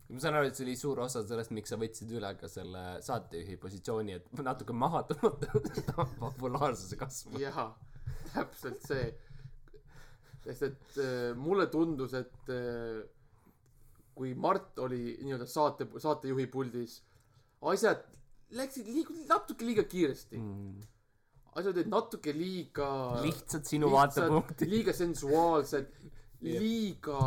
ma 0.10 0.20
saan 0.20 0.39
aru, 0.39 0.50
et 0.50 0.58
see 0.58 0.65
oli 0.65 0.75
suur 0.79 1.00
osa 1.03 1.22
sellest, 1.24 1.51
miks 1.53 1.72
sa 1.72 1.77
võtsid 1.79 2.12
üle 2.18 2.32
ka 2.39 2.50
selle 2.50 2.82
saatejuhi 3.06 3.58
positsiooni, 3.62 4.15
et 4.18 4.41
natuke 4.44 4.74
maha 4.74 5.03
tõmmata 5.12 5.53
populaarsuse 6.24 6.98
kasvu. 7.00 7.38
jaa, 7.44 7.68
täpselt 8.34 8.86
see. 8.86 9.08
sest 10.44 10.68
et 10.70 11.00
äh, 11.04 11.32
mulle 11.38 11.68
tundus, 11.72 12.13
et 12.18 12.54
äh, 12.54 13.01
kui 14.16 14.34
Mart 14.36 14.80
oli 14.84 15.18
nii-öelda 15.24 15.48
saate, 15.48 15.88
saatejuhi 16.00 16.48
puldis, 16.51 17.00
asjad 17.72 18.04
läksid 18.58 18.88
liiga, 18.89 19.16
natuke 19.30 19.68
liiga 19.68 19.86
kiiresti. 19.88 20.42
asjad 21.60 21.78
olid 21.78 21.89
natuke 21.92 22.34
liiga 22.36 22.89
lihtsalt 23.24 23.70
sinu 23.70 23.92
vaatepunkt. 23.94 24.62
liiga 24.68 24.94
sensuaalsed, 24.96 25.89
liiga 26.63 27.24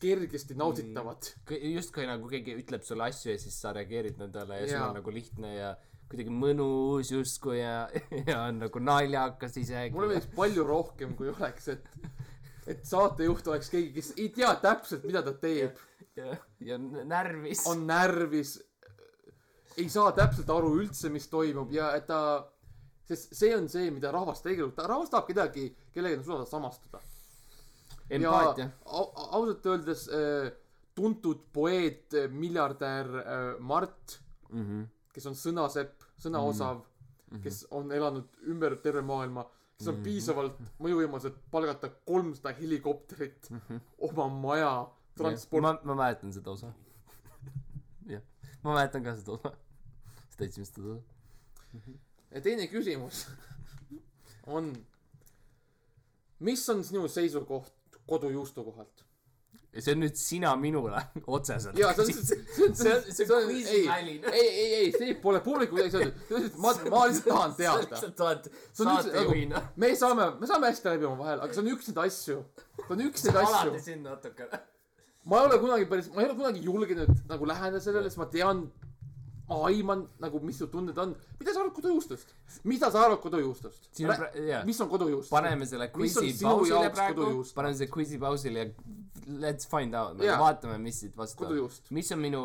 kergesti 0.00 0.56
nauditavad. 0.56 1.30
justkui 1.74 2.06
nagu 2.08 2.28
keegi 2.32 2.56
ütleb 2.62 2.84
sulle 2.86 3.08
asju 3.10 3.34
ja 3.34 3.40
siis 3.40 3.56
sa 3.60 3.74
reageerid 3.76 4.20
nendele 4.20 4.62
ja 4.62 4.66
sul 4.66 4.76
Jaa. 4.78 4.88
on 4.88 5.00
nagu 5.00 5.14
lihtne 5.14 5.54
ja 5.54 5.74
kuidagi 6.10 6.32
mõnus 6.34 7.12
justkui 7.14 7.60
ja, 7.60 7.84
ja 8.26 8.40
on 8.48 8.58
nagu 8.64 8.80
naljakas 8.82 9.56
isegi. 9.60 9.94
mulle 9.94 10.08
meeldiks 10.14 10.32
palju 10.36 10.64
rohkem, 10.66 11.12
kui 11.18 11.28
oleks, 11.30 11.68
et, 11.76 11.86
et 12.66 12.82
saatejuht 12.88 13.46
oleks 13.52 13.70
keegi, 13.70 13.92
kes 13.94 14.12
ei 14.18 14.28
tea 14.34 14.50
täpselt, 14.62 15.04
mida 15.06 15.22
ta 15.22 15.32
teeb. 15.38 15.78
ja, 16.18 16.34
ja 16.66 16.78
n- 16.78 17.04
närvis. 17.08 17.62
on 17.70 17.86
närvis, 17.86 18.56
ei 19.78 19.86
saa 19.88 20.10
täpselt 20.16 20.50
aru 20.50 20.72
üldse, 20.80 21.08
mis 21.14 21.28
toimub 21.30 21.70
ja 21.72 21.92
et 21.96 22.08
ta, 22.10 22.18
sest 23.06 23.32
see 23.38 23.54
on 23.56 23.68
see, 23.70 23.86
mida 23.94 24.10
rahvas 24.14 24.42
tegelikult, 24.42 24.82
rahvas 24.90 25.10
tahab 25.14 25.28
kedagi, 25.30 25.68
kellega 25.94 26.18
nad 26.18 26.26
suudavad 26.26 26.50
samastuda. 26.50 27.00
empaatia. 28.10 28.66
au- 28.86 29.12
ausalt 29.14 29.66
öeldes 29.66 30.08
äh, 30.10 30.50
tuntud 30.94 31.44
poeet, 31.54 32.10
miljardär 32.34 33.06
äh, 33.20 33.60
Mart, 33.62 34.18
Mhm. 34.50 34.82
kes 35.14 35.26
on 35.30 35.34
sõnasepp, 35.38 35.99
sõnaosav 36.20 36.76
mm, 36.80 36.84
-hmm. 37.30 37.42
kes 37.42 37.66
on 37.70 37.92
elanud 37.92 38.28
ümber 38.52 38.76
terve 38.82 39.02
maailma, 39.02 39.44
kes 39.78 39.88
on 39.88 39.94
mm 39.94 40.00
-hmm. 40.00 40.04
piisavalt 40.04 40.60
mõjuvõimas, 40.78 41.26
et 41.26 41.40
palgata 41.50 41.88
kolmsada 42.04 42.54
helikopterit 42.60 43.50
mm 43.50 43.60
-hmm. 43.68 43.80
oma 43.98 44.28
maja 44.28 44.72
transport-, 45.18 45.84
ma, 45.84 45.94
ma 45.94 45.94
mäletan 45.94 46.32
seda 46.32 46.50
osa. 46.50 46.72
jah, 48.14 48.22
ma 48.62 48.74
mäletan 48.74 49.04
ka 49.04 49.16
seda 49.16 49.32
osa. 49.32 49.52
seda 50.30 50.44
esimest 50.44 50.78
osa. 50.78 51.00
ja 52.30 52.40
teine 52.40 52.66
küsimus 52.66 53.28
on, 54.56 54.72
mis 56.38 56.68
on 56.68 56.84
sinu 56.84 57.08
seisukoht 57.08 58.00
kodujuustu 58.06 58.64
kohalt? 58.64 59.09
Ja 59.70 59.82
see 59.84 59.94
on 59.94 60.00
nüüd 60.02 60.16
sina 60.18 60.52
minule 60.58 61.02
otseselt. 61.36 61.78
jaa, 61.78 61.92
see 61.94 62.06
on, 62.06 62.24
see 62.26 62.64
on, 62.66 62.74
see 62.74 62.94
on, 62.94 63.04
see 63.14 63.26
on 63.36 63.52
ei, 63.54 63.84
ei, 64.32 64.48
ei, 64.48 64.72
ei, 64.80 64.90
see 64.96 65.14
pole 65.22 65.42
publiku 65.44 65.78
midagi 65.78 66.00
öelda, 66.00 66.50
ma, 66.58 66.74
ma 66.90 67.04
lihtsalt 67.06 67.28
tahan 67.30 67.54
sa 67.54 67.60
teada. 67.60 67.84
lihtsalt 67.84 68.24
oled 68.26 68.50
saatejuhina 68.80 69.54
nagu, 69.60 69.80
me 69.84 69.92
saame, 70.02 70.28
me 70.40 70.50
saame 70.50 70.72
hästi 70.72 70.90
läbi 70.90 71.08
omavahel, 71.10 71.44
aga 71.46 71.54
see 71.54 71.62
on 71.62 71.72
üks 71.76 71.90
neid 71.90 72.02
asju, 72.06 72.38
see 72.80 72.92
on 72.96 73.04
üks 73.06 73.26
neid 73.28 73.40
asju 73.44 73.60
alati. 73.62 73.82
sind 73.86 74.10
natukene. 74.10 74.62
ma 75.30 75.42
ei 75.42 75.50
ole 75.50 75.60
kunagi 75.62 75.90
päris, 75.92 76.10
ma 76.16 76.24
ei 76.24 76.30
ole 76.30 76.38
kunagi 76.42 76.64
julgenud 76.66 77.14
nagu 77.30 77.50
läheneda 77.52 77.82
sellele, 77.86 78.10
sest 78.10 78.22
ma 78.22 78.30
tean, 78.34 78.66
ma 79.50 79.60
aiman 79.66 80.06
nagu, 80.22 80.40
mis 80.46 80.58
su 80.62 80.70
tunded 80.70 80.98
on. 80.98 81.14
mida 81.40 81.52
sa 81.52 81.64
arvad 81.64 81.74
kodujuustust? 81.74 82.34
mida 82.64 82.90
sa 82.90 83.04
arvad 83.04 83.20
kodujuustust? 83.24 83.90
jaa. 84.00 84.64
mis 84.64 84.80
on 84.80 84.88
kodujuust? 84.88 85.30
paneme 85.30 85.66
selle 85.66 85.90
quizi 85.94 86.32
pausile 86.42 86.90
praegu 86.94 87.30
paneme 87.54 87.74
selle 87.76 87.90
quizi 87.90 88.18
pausile 88.22 88.64
ja 88.64 88.70
let's 89.38 89.66
find 89.68 89.94
out, 89.94 90.18
Jaa. 90.22 90.38
vaatame, 90.40 90.78
mis 90.78 91.00
siit 91.00 91.16
vastu 91.16 91.44
on. 91.44 91.48
kodujuust. 91.48 91.90
mis 91.90 92.12
on 92.12 92.18
minu, 92.18 92.42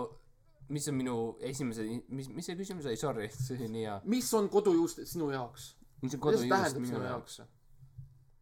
mis 0.70 0.88
on 0.90 0.96
minu 0.96 1.16
esimese, 1.40 1.86
mis, 2.10 2.30
mis 2.30 2.50
see 2.50 2.58
küsimus 2.60 2.88
oli, 2.90 3.00
sorry, 3.00 3.30
see 3.34 3.58
oli 3.58 3.70
nii 3.78 3.86
hea. 3.88 3.98
mis 4.12 4.32
on 4.38 4.50
kodujuust 4.54 5.02
sinu 5.10 5.32
jaoks? 5.34 5.72
mis 6.02 6.18
on 6.18 6.24
kodujuust 6.28 6.82
minu 6.82 7.04
jaoks? 7.06 7.42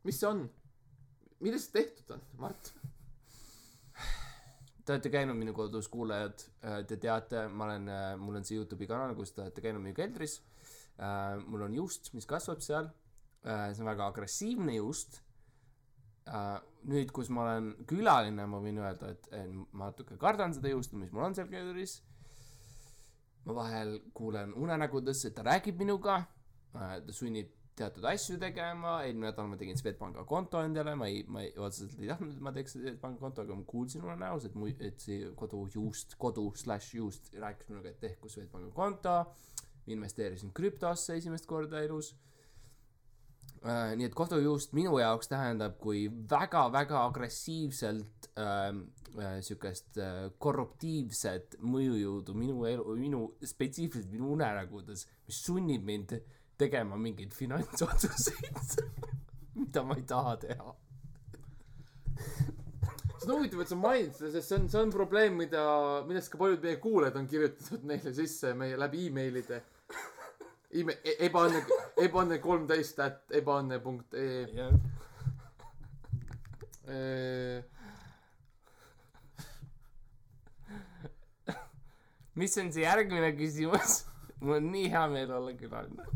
mis 0.03 0.19
see 0.19 0.29
on? 0.29 0.45
millest 1.43 1.73
tehtud 1.75 2.17
on, 2.17 2.25
Mart? 2.39 2.73
Te 4.83 4.91
olete 4.91 5.07
käinud 5.13 5.37
minu 5.39 5.53
kodus, 5.55 5.87
kuulajad, 5.87 6.41
te 6.89 6.97
teate, 6.99 7.45
ma 7.47 7.69
olen, 7.69 7.85
mul 8.19 8.39
on 8.39 8.43
see 8.43 8.57
Youtube'i 8.57 8.87
kanal, 8.89 9.13
kus 9.15 9.31
te 9.31 9.45
olete 9.45 9.63
käinud 9.63 9.79
minu 9.79 9.95
keldris. 9.95 10.41
mul 11.47 11.63
on 11.63 11.77
juust, 11.77 12.11
mis 12.13 12.27
kasvab 12.27 12.59
seal. 12.61 12.89
see 13.43 13.79
on 13.79 13.87
väga 13.87 14.07
agressiivne 14.11 14.75
juust. 14.75 15.21
nüüd, 16.83 17.11
kus 17.15 17.29
ma 17.31 17.45
olen 17.45 17.71
külaline, 17.87 18.45
ma 18.45 18.59
võin 18.59 18.83
öelda, 18.83 19.13
et 19.15 19.31
ma 19.71 19.87
natuke 19.87 20.17
kardan 20.19 20.53
seda 20.53 20.75
juustu, 20.75 20.99
mis 20.99 21.15
mul 21.15 21.29
on 21.29 21.35
seal 21.35 21.47
keldris. 21.47 22.01
ma 23.45 23.55
vahel 23.55 24.01
kuulen 24.13 24.53
unenägudes, 24.53 25.23
et 25.25 25.35
ta 25.35 25.47
räägib 25.47 25.79
minuga, 25.79 26.25
ta 26.73 26.99
sunnib 27.11 27.55
teatud 27.77 28.05
asju 28.05 28.37
tegema, 28.41 28.97
eelmine 29.05 29.29
nädal 29.31 29.47
ma 29.49 29.57
tegin 29.57 29.77
Swedbanka 29.79 30.25
konto 30.29 30.61
endale, 30.61 30.93
ma 30.99 31.07
ei, 31.09 31.23
ma 31.27 31.41
ei, 31.45 31.53
otseselt 31.57 32.01
ei 32.01 32.11
tahtnud, 32.11 32.35
et 32.35 32.43
ma 32.45 32.53
teeks 32.55 32.75
Swedbanka 32.77 33.21
konto, 33.21 33.45
aga 33.45 33.57
ma 33.57 33.65
kuulsin 33.69 34.05
unenäos, 34.05 34.45
et 34.49 34.57
mu, 34.59 34.69
et 34.73 35.01
see 35.01 35.31
kodujuust, 35.39 36.17
kodu 36.21 36.45
slaš 36.59 36.91
juust 36.99 37.31
rääkis 37.41 37.71
minuga, 37.71 37.93
et 37.93 38.01
tehku 38.03 38.29
Swedbanka 38.29 38.69
konto, 38.77 39.15
investeerisin 39.93 40.53
krüptosse 40.55 41.17
esimest 41.17 41.49
korda 41.49 41.81
elus. 41.83 42.13
Äh,. 43.63 43.93
nii 43.95 44.09
et 44.09 44.15
kodujuust 44.15 44.73
minu 44.75 44.97
jaoks 44.99 45.29
tähendab, 45.31 45.77
kui 45.79 46.05
väga-väga 46.29 46.99
agressiivselt 47.07 48.27
ähm, 48.35 48.81
äh, 49.15 49.37
siukest 49.43 49.99
äh, 50.03 50.25
korruptiivset 50.37 51.55
mõjujõudu 51.63 52.35
minu 52.35 52.65
elu, 52.67 52.95
minu, 52.99 53.21
spetsiifiliselt 53.39 54.11
minu 54.11 54.33
unenägudes, 54.35 55.05
mis 55.27 55.39
sunnib 55.45 55.87
mind 55.87 56.17
tegema 56.57 56.97
mingeid 56.99 57.33
finantsotsuseid, 57.33 58.77
mida 59.59 59.83
ma 59.83 59.97
ei 59.99 60.05
taha 60.07 60.35
teha. 60.45 60.73
see 63.23 63.31
on 63.31 63.37
huvitav, 63.37 63.61
et 63.63 63.71
sa 63.71 63.77
mainid 63.79 64.15
seda, 64.17 64.31
sest 64.35 64.49
see 64.49 64.59
on, 64.59 64.69
see 64.71 64.81
on 64.83 64.91
probleem, 64.93 65.37
mida, 65.39 65.63
millest 66.07 66.31
ka 66.31 66.39
paljud 66.41 66.63
meie 66.65 66.79
kuulajad 66.83 67.19
on 67.19 67.29
kirjutanud 67.29 67.85
meile 67.93 68.13
sisse 68.15 68.53
meie 68.57 68.79
läbi 68.79 69.07
emailide 69.09 69.63
Ime-, 70.73 70.97
ebaõnne, 71.21 71.59
ebaõnne 72.01 72.39
kolmteist 72.41 72.97
at 73.03 73.35
ebaõnne 73.37 73.77
punkt 73.83 74.15
ee. 74.17 74.71
mis 82.35 82.57
on 82.57 82.73
see 82.73 82.83
järgmine 82.83 83.29
küsimus? 83.37 84.01
mul 84.41 84.57
on 84.57 84.71
nii 84.73 84.89
hea 84.91 85.03
meel 85.13 85.31
olla 85.37 85.53
külaline. 85.55 86.09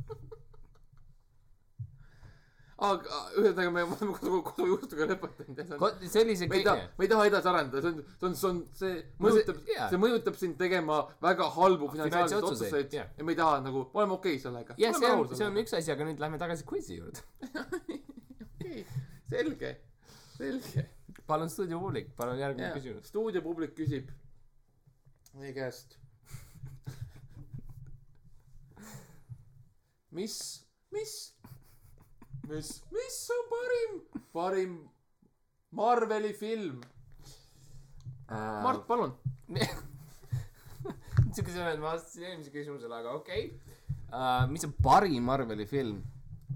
Aga 2.78 3.22
ühesõnaga 3.40 3.72
me 3.74 3.84
oleme 3.88 4.14
kodu, 4.20 4.40
kodujuustuga 4.46 5.08
lõpetanud 5.10 5.58
ja 5.58 5.64
see 5.66 5.78
on 6.22 6.36
see 6.38 6.50
me 6.52 6.60
ei 6.60 6.66
taha, 6.68 6.84
me 7.00 7.08
ei 7.08 7.10
taha 7.10 7.24
edasi 7.30 7.50
arendada, 7.50 7.82
see 7.82 7.90
on, 7.90 8.04
see 8.04 8.28
on, 8.28 8.36
see 8.38 8.50
on, 8.50 8.60
see 8.78 8.92
mõjutab, 9.26 9.62
jaa. 9.72 9.88
see 9.90 10.02
mõjutab 10.04 10.38
sind 10.38 10.60
tegema 10.60 11.00
väga 11.24 11.48
halbu 11.56 11.90
finantsiaalseid 11.96 12.38
Finantsotsuseid, 12.38 12.76
otsuseid 12.76 12.94
jah. 13.00 13.08
ja 13.18 13.26
me 13.26 13.34
ei 13.34 13.40
taha 13.40 13.56
nagu, 13.66 13.82
me 13.90 14.02
oleme 14.04 14.14
okei 14.18 14.36
okay 14.36 14.44
sellega. 14.44 14.78
jah, 14.84 14.94
see 15.00 15.10
on, 15.10 15.26
see 15.34 15.48
on 15.48 15.58
üks 15.64 15.74
asi, 15.80 15.90
aga 15.96 16.06
nüüd 16.06 16.22
lähme 16.22 16.38
tagasi 16.44 16.68
quizi 16.70 17.00
juurde. 17.00 17.20
okei, 18.54 18.86
selge, 19.34 19.72
selge. 20.36 20.86
palun 21.26 21.50
stuudiopublik, 21.50 22.13
palun 22.20 22.38
järgmine 22.44 22.70
küsimus. 22.78 23.10
stuudiopublik 23.10 23.74
küsib 23.80 24.13
meie 25.38 25.54
käest. 25.58 25.98
mis, 30.18 30.38
mis, 30.94 31.13
mis, 32.50 32.70
mis 32.92 33.18
on 33.36 33.44
parim, 33.52 33.98
parim 34.34 34.78
Marveli 35.72 36.34
film? 36.34 36.82
Mart, 38.30 38.84
palun. 38.88 39.14
siuke 41.36 41.52
sõna, 41.52 41.72
et 41.72 41.80
ma 41.80 41.94
vastasin 41.94 42.26
eelmisele 42.32 42.54
küsimusele, 42.56 42.98
aga 42.98 43.14
okei 43.20 43.46
okay. 43.46 43.78
uh,. 44.10 44.48
mis 44.52 44.66
on 44.68 44.74
parim 44.84 45.28
Marveli 45.28 45.68
film 45.70 46.02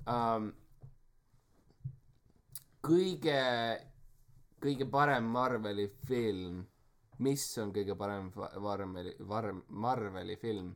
um,? 0.07 0.49
kõige, 2.81 3.39
kõige 4.63 4.87
parem 4.89 5.27
Marveli 5.31 5.87
film, 6.07 6.63
mis 7.21 7.45
on 7.61 7.71
kõige 7.75 7.95
parem 7.99 8.31
Marveli, 8.35 9.15
Marv-, 9.27 9.65
Marveli 9.69 10.37
film? 10.41 10.73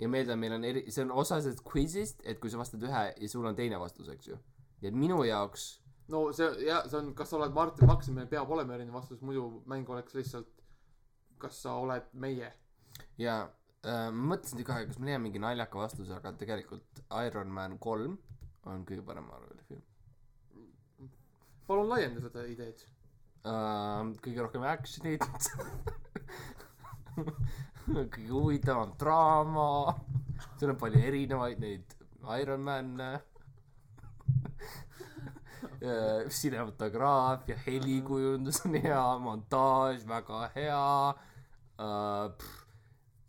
Ja 0.00 0.08
meelde, 0.08 0.36
meil 0.36 0.56
on 0.56 0.64
eri, 0.64 0.84
see 0.90 1.04
on 1.04 1.12
osa 1.22 1.40
sellest 1.40 1.62
quiz'ist, 1.66 2.24
et 2.24 2.40
kui 2.42 2.50
sa 2.50 2.60
vastad 2.60 2.82
ühe 2.86 3.04
ja 3.12 3.30
sul 3.30 3.46
on 3.48 3.58
teine 3.58 3.78
vastus, 3.80 4.10
eks 4.12 4.32
ju. 4.32 4.38
nii 4.82 4.90
et 4.90 4.98
minu 5.04 5.22
jaoks 5.26 5.68
no 6.12 6.24
see, 6.36 6.48
ja 6.66 6.82
see 6.88 6.98
on, 6.98 7.12
kas 7.18 7.32
sa 7.32 7.38
oled 7.38 7.54
Martin 7.56 7.90
Maks, 7.90 8.10
meil 8.14 8.30
peab 8.30 8.50
olema 8.50 8.76
erinev 8.76 8.98
vastus, 8.98 9.22
muidu 9.22 9.62
mäng 9.70 9.88
oleks 9.90 10.16
lihtsalt, 10.18 10.50
kas 11.42 11.62
sa 11.62 11.76
oled 11.84 12.10
meie. 12.12 12.50
ja 13.18 13.38
äh, 13.86 14.08
mõtlesin 14.10 14.64
aega, 14.64 14.90
kas 14.90 14.98
ma 14.98 15.10
leian 15.10 15.24
mingi 15.24 15.42
naljaka 15.42 15.84
vastuse, 15.84 16.18
aga 16.18 16.34
tegelikult 16.40 17.06
Iron 17.22 17.54
Man 17.54 17.78
kolm 17.78 18.18
on 18.66 18.84
kõige 18.86 19.06
parem 19.06 19.30
Marveli 19.30 19.64
film 19.68 19.86
palun 21.72 21.88
laienda 21.88 22.20
seda 22.20 22.44
ideed. 22.50 22.82
uh,. 23.48 24.10
kõige 24.24 24.44
rohkem 24.44 24.64
action'it 24.68 25.22
kõige 27.92 28.30
huvitavam 28.30 28.94
draama, 29.00 29.94
seal 30.56 30.72
on 30.72 30.80
palju 30.80 31.02
erinevaid 31.02 31.60
neid 31.62 31.94
Iron 32.40 32.64
Man'e. 32.66 33.12
Uh, 35.82 36.28
cinematograafia, 36.30 37.56
helikujundus 37.64 38.60
on 38.66 38.76
hea, 38.78 39.02
montaaž 39.18 40.04
väga 40.06 40.48
hea. 40.54 40.82
Uh,. 41.82 42.50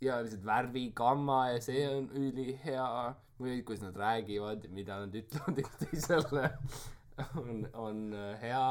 ja 0.04 0.20
lihtsalt 0.22 0.44
värvigamma 0.46 1.38
ja 1.54 1.60
see 1.64 1.84
on 1.90 2.08
ülihea. 2.14 2.88
Või 3.34 3.62
kuidas 3.66 3.82
nad 3.82 3.96
räägivad 3.98 4.62
ja 4.62 4.70
mida 4.70 5.00
nad 5.02 5.14
ütlevad 5.18 5.56
üksteisele 5.64 6.50
on, 7.40 7.64
on 7.74 8.12
äh, 8.14 8.36
hea 8.40 8.68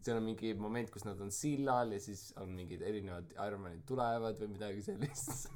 seal 0.00 0.16
on 0.18 0.24
mingi 0.24 0.54
moment, 0.58 0.90
kus 0.90 1.04
nad 1.04 1.20
on 1.20 1.30
sillal 1.34 1.92
ja 1.92 2.00
siis 2.00 2.30
on 2.40 2.54
mingid 2.56 2.82
erinevad 2.86 3.34
Ironmanid 3.36 3.84
tulevad 3.88 4.38
või 4.40 4.54
midagi 4.54 4.84
sellist 4.86 5.50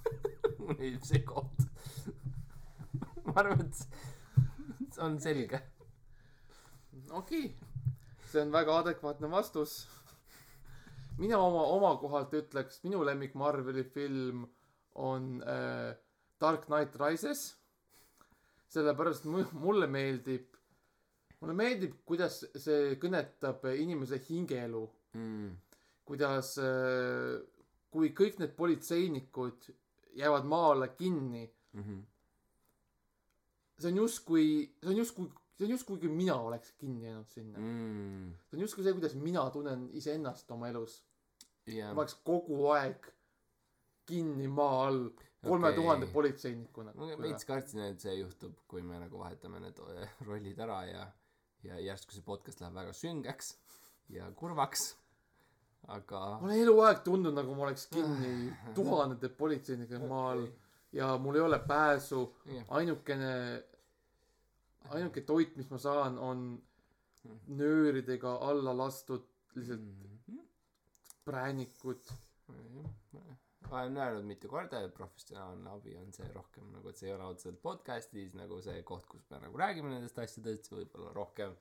mulle 0.59 0.77
meeldib 0.81 1.07
see 1.09 1.23
koht 1.27 1.65
ma 3.27 3.41
arvan, 3.43 3.65
et 3.67 3.75
see 4.93 5.03
on 5.07 5.19
selge 5.23 5.63
okei 7.11 7.47
okay., 7.47 7.55
see 8.27 8.43
on 8.43 8.53
väga 8.53 8.79
adekvaatne 8.83 9.31
vastus. 9.31 9.87
mina 11.19 11.39
oma, 11.39 11.63
oma 11.73 11.95
kohalt 12.01 12.35
ütleks, 12.37 12.83
minu 12.85 13.05
lemmik 13.05 13.35
Marveli 13.35 13.85
film 13.85 14.45
on 14.95 15.43
äh, 15.43 15.95
Dark 16.41 16.67
Knight 16.67 16.97
Rises. 17.01 17.57
sellepärast 18.69 19.25
mu- 19.25 19.53
mulle 19.53 19.87
meeldib, 19.87 20.56
mulle 21.41 21.55
meeldib, 21.57 21.99
kuidas 22.09 22.41
see 22.57 22.97
kõnetab 23.03 23.67
inimese 23.77 24.21
hingeelu 24.29 24.83
mm.. 25.17 25.51
kuidas 26.09 26.55
äh, 26.63 27.37
kui 27.93 28.13
kõik 28.17 28.41
need 28.41 28.55
politseinikud 28.57 29.71
jäävad 30.17 30.49
maa 30.49 30.73
alla 30.73 30.89
kinni, 30.89 31.51
Mm 31.77 31.83
-hmm. 31.83 32.03
see 33.79 33.91
on 33.91 33.97
justkui, 33.97 34.75
see 34.83 34.91
on 34.91 34.97
justkui, 34.97 35.27
see 35.59 35.65
on 35.67 35.71
justkui 35.71 35.99
kui 35.99 36.09
mina 36.09 36.37
oleks 36.41 36.73
kinni 36.73 37.05
jäänud 37.05 37.29
sinna 37.29 37.59
mm.. 37.59 38.31
See 38.49 38.57
on 38.57 38.61
justkui 38.61 38.85
see, 38.85 38.93
kuidas 38.93 39.15
mina 39.15 39.51
tunnen 39.51 39.91
iseennast 39.93 40.51
oma 40.51 40.69
elus. 40.69 41.05
ja 41.67 41.93
ma 41.95 42.01
oleks 42.01 42.15
kogu 42.25 42.71
aeg 42.71 43.11
kinni 44.07 44.49
maa 44.49 44.87
all 44.87 45.11
kolme 45.43 45.73
tuhande 45.73 46.07
Okei. 46.07 46.13
politseinikuna. 46.15 46.93
ma 46.95 47.07
veits 47.23 47.45
kartsin, 47.45 47.81
et 47.81 48.01
see 48.01 48.15
juhtub, 48.15 48.57
kui 48.69 48.83
me 48.83 48.99
nagu 48.99 49.19
vahetame 49.19 49.61
need 49.61 49.79
äh, 49.79 50.11
rollid 50.27 50.59
ära 50.59 50.85
ja 50.85 51.07
ja 51.65 51.79
järsku 51.81 52.13
see 52.13 52.23
podcast 52.23 52.61
läheb 52.61 52.75
väga 52.75 52.93
süngeks 52.93 53.55
ja 54.09 54.29
kurvaks 54.39 54.97
aga 55.89 56.21
ma 56.41 56.47
olen 56.49 56.61
eluaeg 56.63 57.03
tundnud, 57.07 57.35
nagu 57.35 57.55
ma 57.55 57.63
oleks 57.69 57.87
kinni 57.93 58.53
tuhandete 58.75 59.29
politseinikega 59.29 60.07
maa 60.09 60.31
all 60.33 60.47
ja 60.93 61.13
mul 61.19 61.35
ei 61.37 61.41
ole 61.41 61.59
pääsu. 61.59 62.21
ainukene, 62.69 63.63
ainuke 64.91 65.21
toit, 65.21 65.57
mis 65.57 65.71
ma 65.71 65.79
saan, 65.79 66.19
on 66.19 66.63
nööridega 67.49 68.37
alla 68.49 68.77
lastud 68.77 69.25
lihtsalt 69.55 69.81
Mhm. 72.49 73.35
präänikud. 73.69 73.97
olen 73.97 73.97
öelnud 74.07 74.25
mitu 74.25 74.49
korda, 74.49 74.81
et 74.81 74.95
professionaalne 74.95 75.71
abi 75.71 75.97
on 76.01 76.13
see 76.13 76.29
rohkem 76.35 76.69
nagu, 76.73 76.89
et 76.89 77.01
see 77.01 77.09
ei 77.11 77.15
ole 77.15 77.29
otseselt 77.31 77.61
podcast'is 77.63 78.35
nagu 78.39 78.61
see 78.65 78.83
koht, 78.83 79.07
kus 79.11 79.25
me 79.31 79.41
nagu 79.43 79.59
räägime 79.59 79.93
nendest 79.93 80.19
asjadest, 80.19 80.71
võib-olla 80.73 81.13
rohkem 81.17 81.57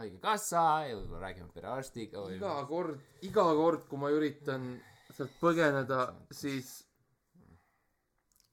haigekassa 0.00 0.64
ja 0.88 0.98
võib-olla 0.98 1.22
räägime 1.24 1.48
perearstiga 1.54 2.24
või 2.26 2.36
iga 2.36 2.52
kord, 2.68 3.00
iga 3.28 3.46
kord, 3.60 3.86
kui 3.88 4.02
ma 4.02 4.12
üritan 4.14 4.68
sealt 5.16 5.32
põgeneda, 5.40 6.10
siis 6.34 6.76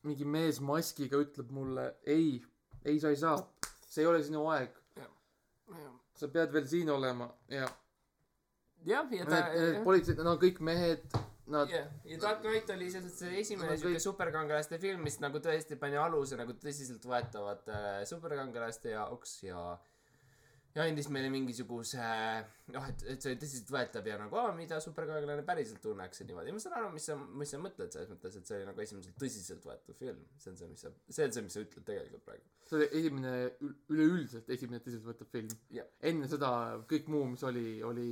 mingi 0.08 0.26
mees 0.28 0.60
maskiga 0.64 1.20
ütleb 1.24 1.52
mulle 1.56 1.90
ei, 2.06 2.42
ei, 2.84 3.00
sa 3.00 3.12
ei 3.12 3.20
saa, 3.20 3.38
see 3.88 4.04
ei 4.04 4.10
ole 4.10 4.24
sinu 4.24 4.48
aeg, 4.52 4.76
sa 6.20 6.30
pead 6.32 6.52
veel 6.54 6.68
siin 6.70 6.92
olema. 6.92 7.30
Ja 7.52 7.68
jah, 8.86 9.08
ja 9.12 9.26
ta 9.26 9.44
nad 10.20 10.28
on 10.34 10.40
kõik 10.42 10.60
mehed, 10.64 11.04
nad 11.52 11.72
jah, 11.72 11.88
ja 12.08 12.20
Dark 12.22 12.44
Knight 12.44 12.70
oli 12.76 12.90
selles 12.92 13.18
see 13.20 13.40
esimene 13.42 13.76
siuke 13.78 13.98
kõik- 13.98 14.06
superkangelaste 14.06 14.80
film, 14.80 15.04
mis 15.08 15.20
nagu 15.24 15.42
tõesti 15.44 15.80
pani 15.80 16.00
aluse 16.00 16.40
nagu 16.40 16.56
tõsiseltvõetavate 16.62 18.06
superkangelaste 18.08 18.96
jaoks 18.96 19.42
ja 19.50 19.64
ja 20.74 20.86
andis 20.90 21.08
meile 21.14 21.30
mingisuguse 21.30 22.02
noh, 22.74 22.86
et, 22.90 23.04
et 23.14 23.22
see 23.22 23.34
oli 23.34 23.40
tõsiseltvõetav 23.44 24.08
ja 24.10 24.16
nagu 24.18 24.40
mida 24.58 24.80
superkangelane 24.82 25.46
päriselt 25.46 25.84
tunneks 25.84 26.24
ja 26.24 26.28
niimoodi 26.30 26.56
ma 26.56 26.64
saan 26.64 26.78
aru, 26.80 26.90
mis 26.96 27.06
sa, 27.10 27.18
mis 27.42 27.54
sa 27.54 27.60
mõtled 27.62 27.94
selles 27.94 28.10
mõttes, 28.10 28.38
et 28.40 28.50
see 28.50 28.58
oli 28.58 28.70
nagu 28.70 28.82
esimesel 28.86 29.14
tõsiseltvõetav 29.22 30.00
film, 30.00 30.24
see 30.42 30.54
on 30.54 30.58
see, 30.58 30.72
mis 30.72 30.86
sa, 30.86 30.94
see 31.10 31.28
on 31.28 31.36
see, 31.36 31.46
mis 31.46 31.58
sa 31.58 31.66
ütled 31.68 31.86
tegelikult 31.92 32.26
praegu. 32.26 32.50
see 32.70 32.80
oli 32.80 32.90
esimene, 33.02 33.34
üleüldiselt 33.94 34.50
esimene 34.58 34.82
tõsiseltvõetav 34.82 35.30
film 35.36 35.54
Jah.. 35.78 35.90
enne 36.10 36.32
seda 36.32 36.52
kõik 36.90 37.12
muu, 37.14 37.28
mis 37.36 37.46
oli, 37.52 37.68
oli, 37.86 38.08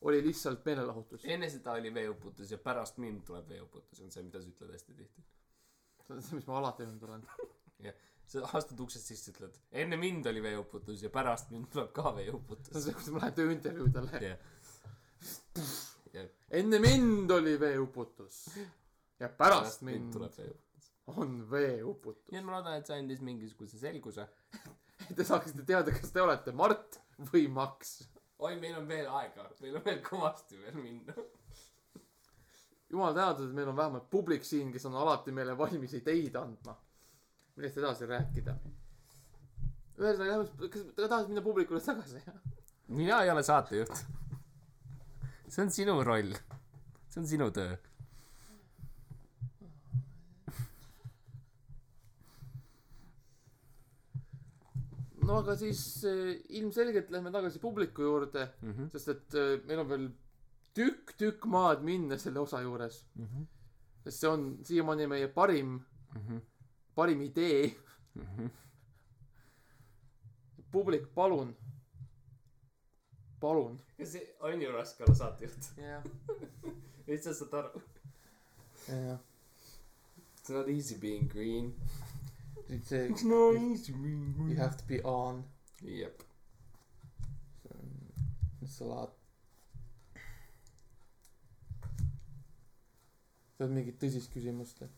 oli 0.00 0.22
lihtsalt 0.24 0.64
meelelahutus. 0.64 1.24
enne 1.24 1.50
seda 1.50 1.72
oli 1.78 1.94
veeuputus 1.94 2.50
ja 2.50 2.58
pärast 2.58 2.98
mind 3.02 3.24
tuleb 3.26 3.48
veeuputus, 3.48 4.00
on 4.00 4.10
see, 4.14 4.22
mida 4.22 4.42
sa 4.42 4.50
ütled 4.52 4.72
hästi 4.72 4.94
tihti. 4.94 5.24
see 6.06 6.14
on 6.16 6.22
see, 6.22 6.38
mis 6.38 6.46
ma 6.46 6.58
alati 6.58 6.86
öelnud 6.86 7.08
olen. 7.08 7.26
sa 8.28 8.44
astud 8.58 8.80
uksest 8.84 9.08
sisse, 9.08 9.32
ütled 9.32 9.56
enne 9.82 9.96
mind 10.00 10.26
oli 10.28 10.42
veeuputus 10.44 11.02
ja 11.02 11.10
pärast 11.12 11.52
mind 11.54 11.70
tuleb 11.72 11.92
ka 11.96 12.04
see 12.08 12.10
on 12.10 12.18
veeuputus. 12.20 12.82
see, 12.84 12.96
kus 12.96 13.12
ma 13.14 13.22
lähen 13.24 13.38
tööintervjuudele. 13.38 14.20
jah. 14.26 14.38
jah, 16.12 16.28
enne 16.60 16.82
mind 16.84 17.32
oli 17.38 17.56
veeuputus 17.60 18.42
ja 19.20 19.30
pärast 19.40 19.82
mind 19.88 20.12
tuleb 20.12 20.36
veeuputus. 20.38 20.92
on 21.16 21.40
veeuputus. 21.50 22.28
nii 22.32 22.42
et 22.42 22.46
ma 22.46 22.58
loodan, 22.58 22.78
et 22.78 22.90
see 22.90 23.00
andis 23.00 23.24
mingisuguse 23.24 23.80
selguse. 23.80 24.28
Te 25.16 25.24
saaksite 25.24 25.62
teada, 25.64 25.92
kas 25.94 26.10
te 26.12 26.20
olete 26.20 26.52
Mart 26.52 26.98
või 27.32 27.46
Max. 27.48 28.00
oi, 28.38 28.56
meil 28.60 28.76
on 28.78 28.88
veel 28.88 29.08
aega, 29.20 29.46
meil 29.62 29.78
on 29.78 29.84
veel 29.84 30.00
kõvasti 30.04 30.58
veel 30.62 30.76
minna. 30.78 31.14
jumal 32.88 33.14
tänatud, 33.14 33.48
et 33.48 33.56
meil 33.56 33.70
on 33.72 33.76
vähemalt 33.76 34.10
publik 34.10 34.46
siin, 34.46 34.72
kes 34.72 34.86
on 34.88 34.96
alati 34.96 35.34
meile 35.34 35.56
valmis 35.58 35.94
ideid 35.98 36.36
andma. 36.40 36.76
millest 37.56 37.80
edasi 37.82 38.06
rääkida. 38.06 38.54
ühesõnaga, 39.98 40.68
kas 40.68 40.86
te 40.94 41.08
tahate 41.08 41.28
minna 41.28 41.42
publikule 41.42 41.80
tagasi? 41.80 42.22
mina 42.88 43.22
ei 43.22 43.30
ole 43.30 43.42
saatejuht. 43.42 44.04
see 45.48 45.62
on 45.64 45.70
sinu 45.70 46.02
roll. 46.04 46.32
see 47.08 47.20
on 47.22 47.26
sinu 47.26 47.50
töö. 47.50 47.76
No 55.28 55.36
aga 55.42 55.54
siis 55.60 55.80
äh, 56.08 56.32
ilmselgelt 56.60 57.10
lähme 57.12 57.30
tagasi 57.34 57.60
publiku 57.62 58.02
juurde, 58.06 58.48
Mhm. 58.62 58.88
sest 58.94 59.08
et 59.12 59.34
äh, 59.36 59.58
meil 59.68 59.82
on 59.84 59.88
veel 59.90 60.08
tükk-tükk 60.78 61.44
maad 61.50 61.82
minna 61.84 62.16
selle 62.18 62.40
osa 62.40 62.60
juures. 62.64 63.02
Mhm. 63.16 63.46
sest 64.04 64.20
see 64.22 64.28
on 64.30 64.44
siiamaani 64.64 65.06
meie 65.10 65.28
parim, 65.28 65.78
parim 66.96 67.20
idee. 67.26 67.74
Mhm. 68.14 68.46
publik, 70.72 71.06
palun, 71.14 71.54
palun. 73.40 73.78
kas 73.98 74.12
see 74.12 74.24
on 74.40 74.60
ju 74.62 74.72
raske 74.72 75.04
olla 75.04 75.14
saatejuht? 75.14 75.68
jah, 75.76 76.02
lihtsalt 77.08 77.36
saad 77.36 77.54
aru. 77.62 77.82
jah. 78.88 79.18
It's 80.38 80.50
not 80.56 80.68
easy 80.68 80.96
being 80.96 81.28
green. 81.32 81.74
It's 82.70 83.24
not 83.24 83.56
easy 83.56 83.92
being 83.92 84.34
you 84.48 84.56
have 84.56 84.76
to 84.76 84.84
be 84.84 85.00
on. 85.02 85.44
jep. 85.82 86.22
mis 88.60 88.76
sa 88.76 88.84
laad? 88.84 89.10
sa 93.56 93.64
oled 93.64 93.74
mingit 93.74 93.96
tõsist 94.02 94.30
küsimust 94.34 94.82
või? 94.82 94.90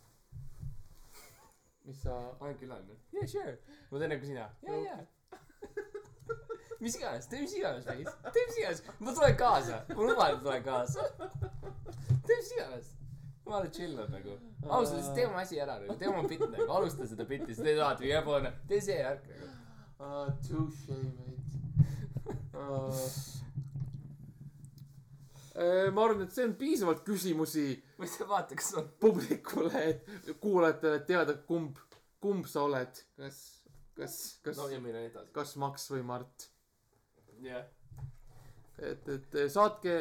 mis 1.87 2.03
sa, 2.03 2.17
olen 2.41 2.59
külaline. 2.59 2.97
Yeah, 3.15 3.29
sure. 3.31 3.55
ma 3.91 4.03
teen 4.03 4.13
nagu 4.17 4.27
sina. 4.27 4.49
ja, 4.67 4.81
ja. 4.85 4.99
mis 6.83 6.97
iganes, 6.99 7.29
tee 7.31 7.45
mis 7.45 7.55
iganes, 7.55 7.87
tee 7.87 8.47
mis 8.51 8.59
iganes. 8.65 8.83
ma 8.99 9.15
tulen 9.15 9.37
kaasa. 9.39 9.85
ma 9.95 10.01
luban, 10.03 10.35
et 10.35 10.43
tulen 10.43 10.67
kaasa. 10.67 11.07
tee 12.27 12.37
mis 12.41 12.53
iganes. 12.59 12.97
Jumala 13.51 13.71
chill 13.71 13.99
on 13.99 14.11
nagu. 14.15 14.37
ausalt 14.69 14.97
öeldes 14.97 15.15
tee 15.15 15.27
oma 15.27 15.43
asi 15.43 15.59
ära 15.61 15.79
nagu, 15.81 15.97
tee 15.99 16.09
oma 16.09 16.23
bitt 16.29 16.45
nagu, 16.47 16.71
alusta 16.77 17.07
seda 17.11 17.27
bitti, 17.27 17.55
siis 17.55 17.67
teed 17.67 17.79
alati 17.81 18.11
jääpoolne, 18.11 18.53
tee 18.71 18.81
see 18.85 18.99
värk 19.03 19.27
nagu. 19.33 19.47
uh, 19.99 20.29
touche 20.47 20.99
mate 21.19 21.59
uh.. 22.55 23.03
ma 25.95 26.05
arvan, 26.05 26.23
et 26.27 26.37
see 26.37 26.47
on 26.47 26.55
piisavalt 26.61 27.03
küsimusi 27.07 27.67
ma 27.99 28.07
ei 28.07 28.15
tea, 28.15 28.29
vaata, 28.31 28.61
kas 28.61 28.71
on. 28.79 28.87
publikule, 29.03 29.83
et 29.95 30.31
kuulajatele 30.43 31.03
teada, 31.09 31.33
kumb, 31.51 31.83
kumb 32.23 32.47
sa 32.51 32.65
oled, 32.69 33.03
kas, 33.19 33.43
kas, 33.99 34.15
kas 34.47 34.63
no, 34.63 34.71
kas 35.35 35.57
Max 35.61 35.91
või 35.91 36.07
Mart. 36.07 36.49
jah. 37.45 37.67
et, 38.81 39.09
et 39.17 39.37
saatke, 39.53 39.97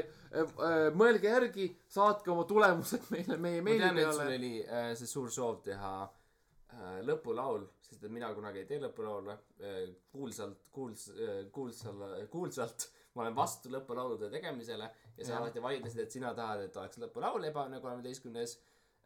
mõelge 0.98 1.32
järgi, 1.32 1.68
saatke 1.90 2.32
oma 2.32 2.46
tulemused 2.50 3.10
meile 3.14 3.38
meie 3.38 3.62
ma 3.62 3.70
meili 3.72 3.84
tean, 3.86 3.98
et 3.98 4.14
sul 4.14 4.24
peale. 4.24 4.38
oli 4.40 4.54
äh, 4.64 4.92
see 5.00 5.10
suur 5.10 5.32
soov 5.34 5.60
teha 5.66 5.94
äh, 6.06 7.00
lõpulaul, 7.08 7.66
sest 7.82 8.06
et 8.06 8.14
mina 8.14 8.30
kunagi 8.38 8.64
ei 8.64 8.70
tee 8.70 8.80
lõpulaule 8.84 9.36
äh,. 9.36 9.84
kuulsalt, 10.12 10.64
kuuls- 10.76 11.12
äh,, 11.16 11.44
kuulsal, 11.52 12.06
kuulsalt 12.32 12.90
ma 13.16 13.26
olen 13.26 13.36
vastu 13.36 13.72
lõpulaulude 13.74 14.30
tegemisele 14.32 14.88
ja 15.18 15.26
sa 15.26 15.34
Jah. 15.34 15.42
alati 15.42 15.62
vaidlesid, 15.64 16.04
et 16.06 16.14
sina 16.14 16.34
tahad, 16.38 16.64
et 16.68 16.78
oleks 16.78 17.02
lõpulaul 17.02 17.48
Ebaõnne 17.50 17.82
kolmeteistkümnes 17.84 18.56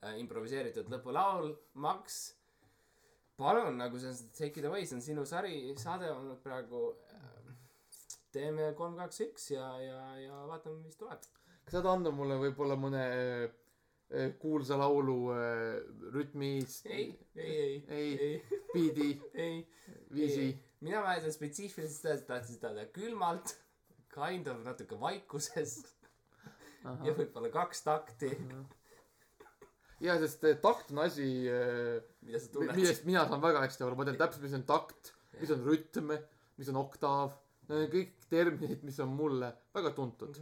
äh, 0.03 0.17
improviseeritud 0.21 0.91
lõpulaul. 0.91 1.53
Max, 1.81 2.19
palun 3.39 3.79
nagu 3.79 4.01
see 4.01 4.11
on 4.11 4.33
take 4.37 4.61
it 4.61 4.67
away, 4.69 4.85
see 4.85 4.99
on 4.99 5.05
sinu 5.05 5.25
sari, 5.25 5.55
saade 5.81 6.11
olnud 6.13 6.43
praegu 6.43 6.89
äh, 6.91 7.23
teeme 8.33 8.71
kolm, 8.77 8.95
kaks, 8.99 9.21
üks 9.27 9.49
ja, 9.53 9.67
ja, 9.81 9.99
ja 10.21 10.43
vaatame, 10.49 10.81
mis 10.83 10.97
tuleb. 10.99 11.23
kas 11.63 11.77
saad 11.77 11.89
anda 11.91 12.11
mulle 12.15 12.39
võib-olla 12.41 12.77
mõne 12.79 13.03
äh, 13.03 14.29
kuulsa 14.41 14.77
laulu 14.81 15.17
äh, 15.35 15.79
rütmist, 16.13 16.85
ei, 16.89 17.11
ei, 17.35 17.55
ei, 17.55 17.79
Ei. 17.87 18.13
ei, 18.27 18.61
biidi, 18.73 19.09
ei. 19.33 19.57
Viisi? 20.13 20.51
mina 20.83 21.01
mäletan 21.05 21.31
spetsiifiliselt 21.33 22.01
seda, 22.01 22.15
et 22.19 22.27
tahtsin 22.27 22.57
seda 22.59 22.73
teha 22.75 22.89
külmalt, 22.95 23.55
kind 24.13 24.49
of 24.51 24.59
natuke 24.65 24.99
vaikuses 24.99 25.77
ja 26.83 27.13
võib-olla 27.15 27.49
kaks 27.53 27.85
takti, 27.85 28.29
ja 30.03 30.17
sest 30.19 30.43
eh, 30.49 30.57
takt 30.61 30.91
on 30.91 30.99
asi, 31.05 31.25
millest 32.27 33.05
mina 33.07 33.23
saan 33.29 33.41
väga 33.43 33.63
hästi 33.63 33.85
aru, 33.85 33.97
ma 33.99 34.07
tean 34.07 34.19
täpselt, 34.19 34.43
mis 34.43 34.57
on 34.57 34.65
takt, 34.67 35.13
mis 35.39 35.53
on 35.55 35.63
rütm, 35.65 36.11
mis 36.59 36.69
on 36.73 36.79
oktaav. 36.83 37.37
Need 37.69 37.79
on 37.79 37.91
kõik 37.93 38.27
terminid, 38.29 38.83
mis 38.83 38.99
on 38.99 39.13
mulle 39.15 39.49
väga 39.75 39.93
tuntud, 39.95 40.39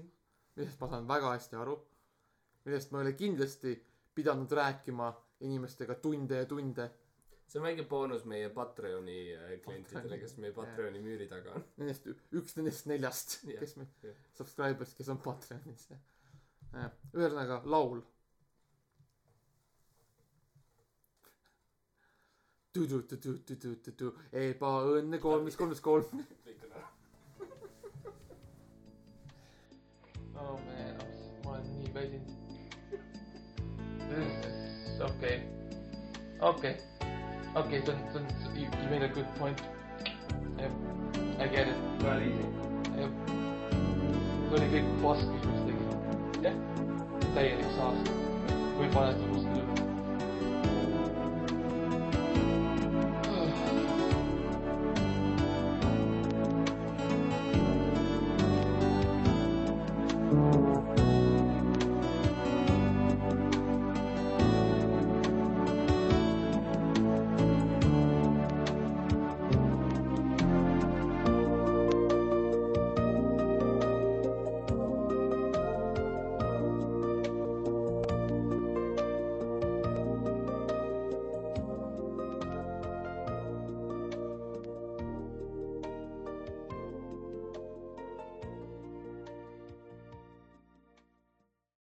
millest 0.57 0.79
ma 0.81 0.87
saan 0.89 1.07
väga 1.07 1.35
hästi 1.35 1.59
aru. 1.61 1.77
millest 2.65 2.91
ma 2.91 2.99
ei 2.99 3.07
ole 3.07 3.13
kindlasti 3.17 3.75
pidanud 4.15 4.51
rääkima 4.51 5.11
inimestega 5.41 5.95
tunde 5.95 6.35
ja 6.35 6.45
tunde. 6.45 6.89
see 7.47 7.59
on 7.59 7.65
väike 7.65 7.83
boonus 7.83 8.23
meie 8.25 8.49
Patreoni 8.49 9.17
äh, 9.35 9.49
klientidele, 9.63 10.17
kes 10.21 10.37
meie 10.39 10.53
Patreoni 10.55 11.01
müüri 11.03 11.25
taga 11.27 11.57
on. 11.57 11.65
Nendest 11.81 12.07
üks 12.07 12.55
nendest 12.55 12.87
neljast, 12.87 13.41
Jah, 13.43 13.59
kes 13.59 13.75
me 13.75 13.87
jah., 14.05 14.15
subscribers, 14.37 14.93
kes 14.95 15.09
on 15.11 15.19
Patreonis. 15.25 15.89
ühesõnaga 16.71 17.61
laul. 17.65 17.99
ebaõnne 24.45 25.19
kolmes, 25.19 25.59
kolmes, 25.59 25.83
kolm. 25.83 26.23
kõik 26.45 26.63
on 26.63 26.70
oh 30.41 30.59
man, 30.65 30.95
ma 31.43 31.51
olen 31.51 31.65
nii 31.77 31.89
väsinud. 31.93 32.29
okei, 35.07 35.37
okei, 36.39 36.75
okei, 37.55 37.81
see 37.85 37.93
on, 37.93 37.99
see 38.11 38.19
on, 38.19 38.25
you 38.55 38.67
you 38.81 38.89
made 38.89 39.03
a 39.03 39.07
good 39.07 39.29
point. 39.39 39.61
jah, 40.57 40.71
I 41.39 41.47
get 41.47 41.67
it. 41.67 41.77
väga 42.03 42.21
easy. 42.21 42.45
jah, 42.99 43.11
see 44.49 44.55
oli 44.59 44.67
kõik 44.75 44.87
pask, 45.03 45.27
mis 45.35 45.45
me 45.49 45.53
tegime. 45.67 45.93
jah, 46.47 46.55
täielik 47.35 47.71
saast. 47.77 48.15
või 48.79 48.89
paned 48.97 49.27
must 49.31 49.47
üle. 49.55 49.70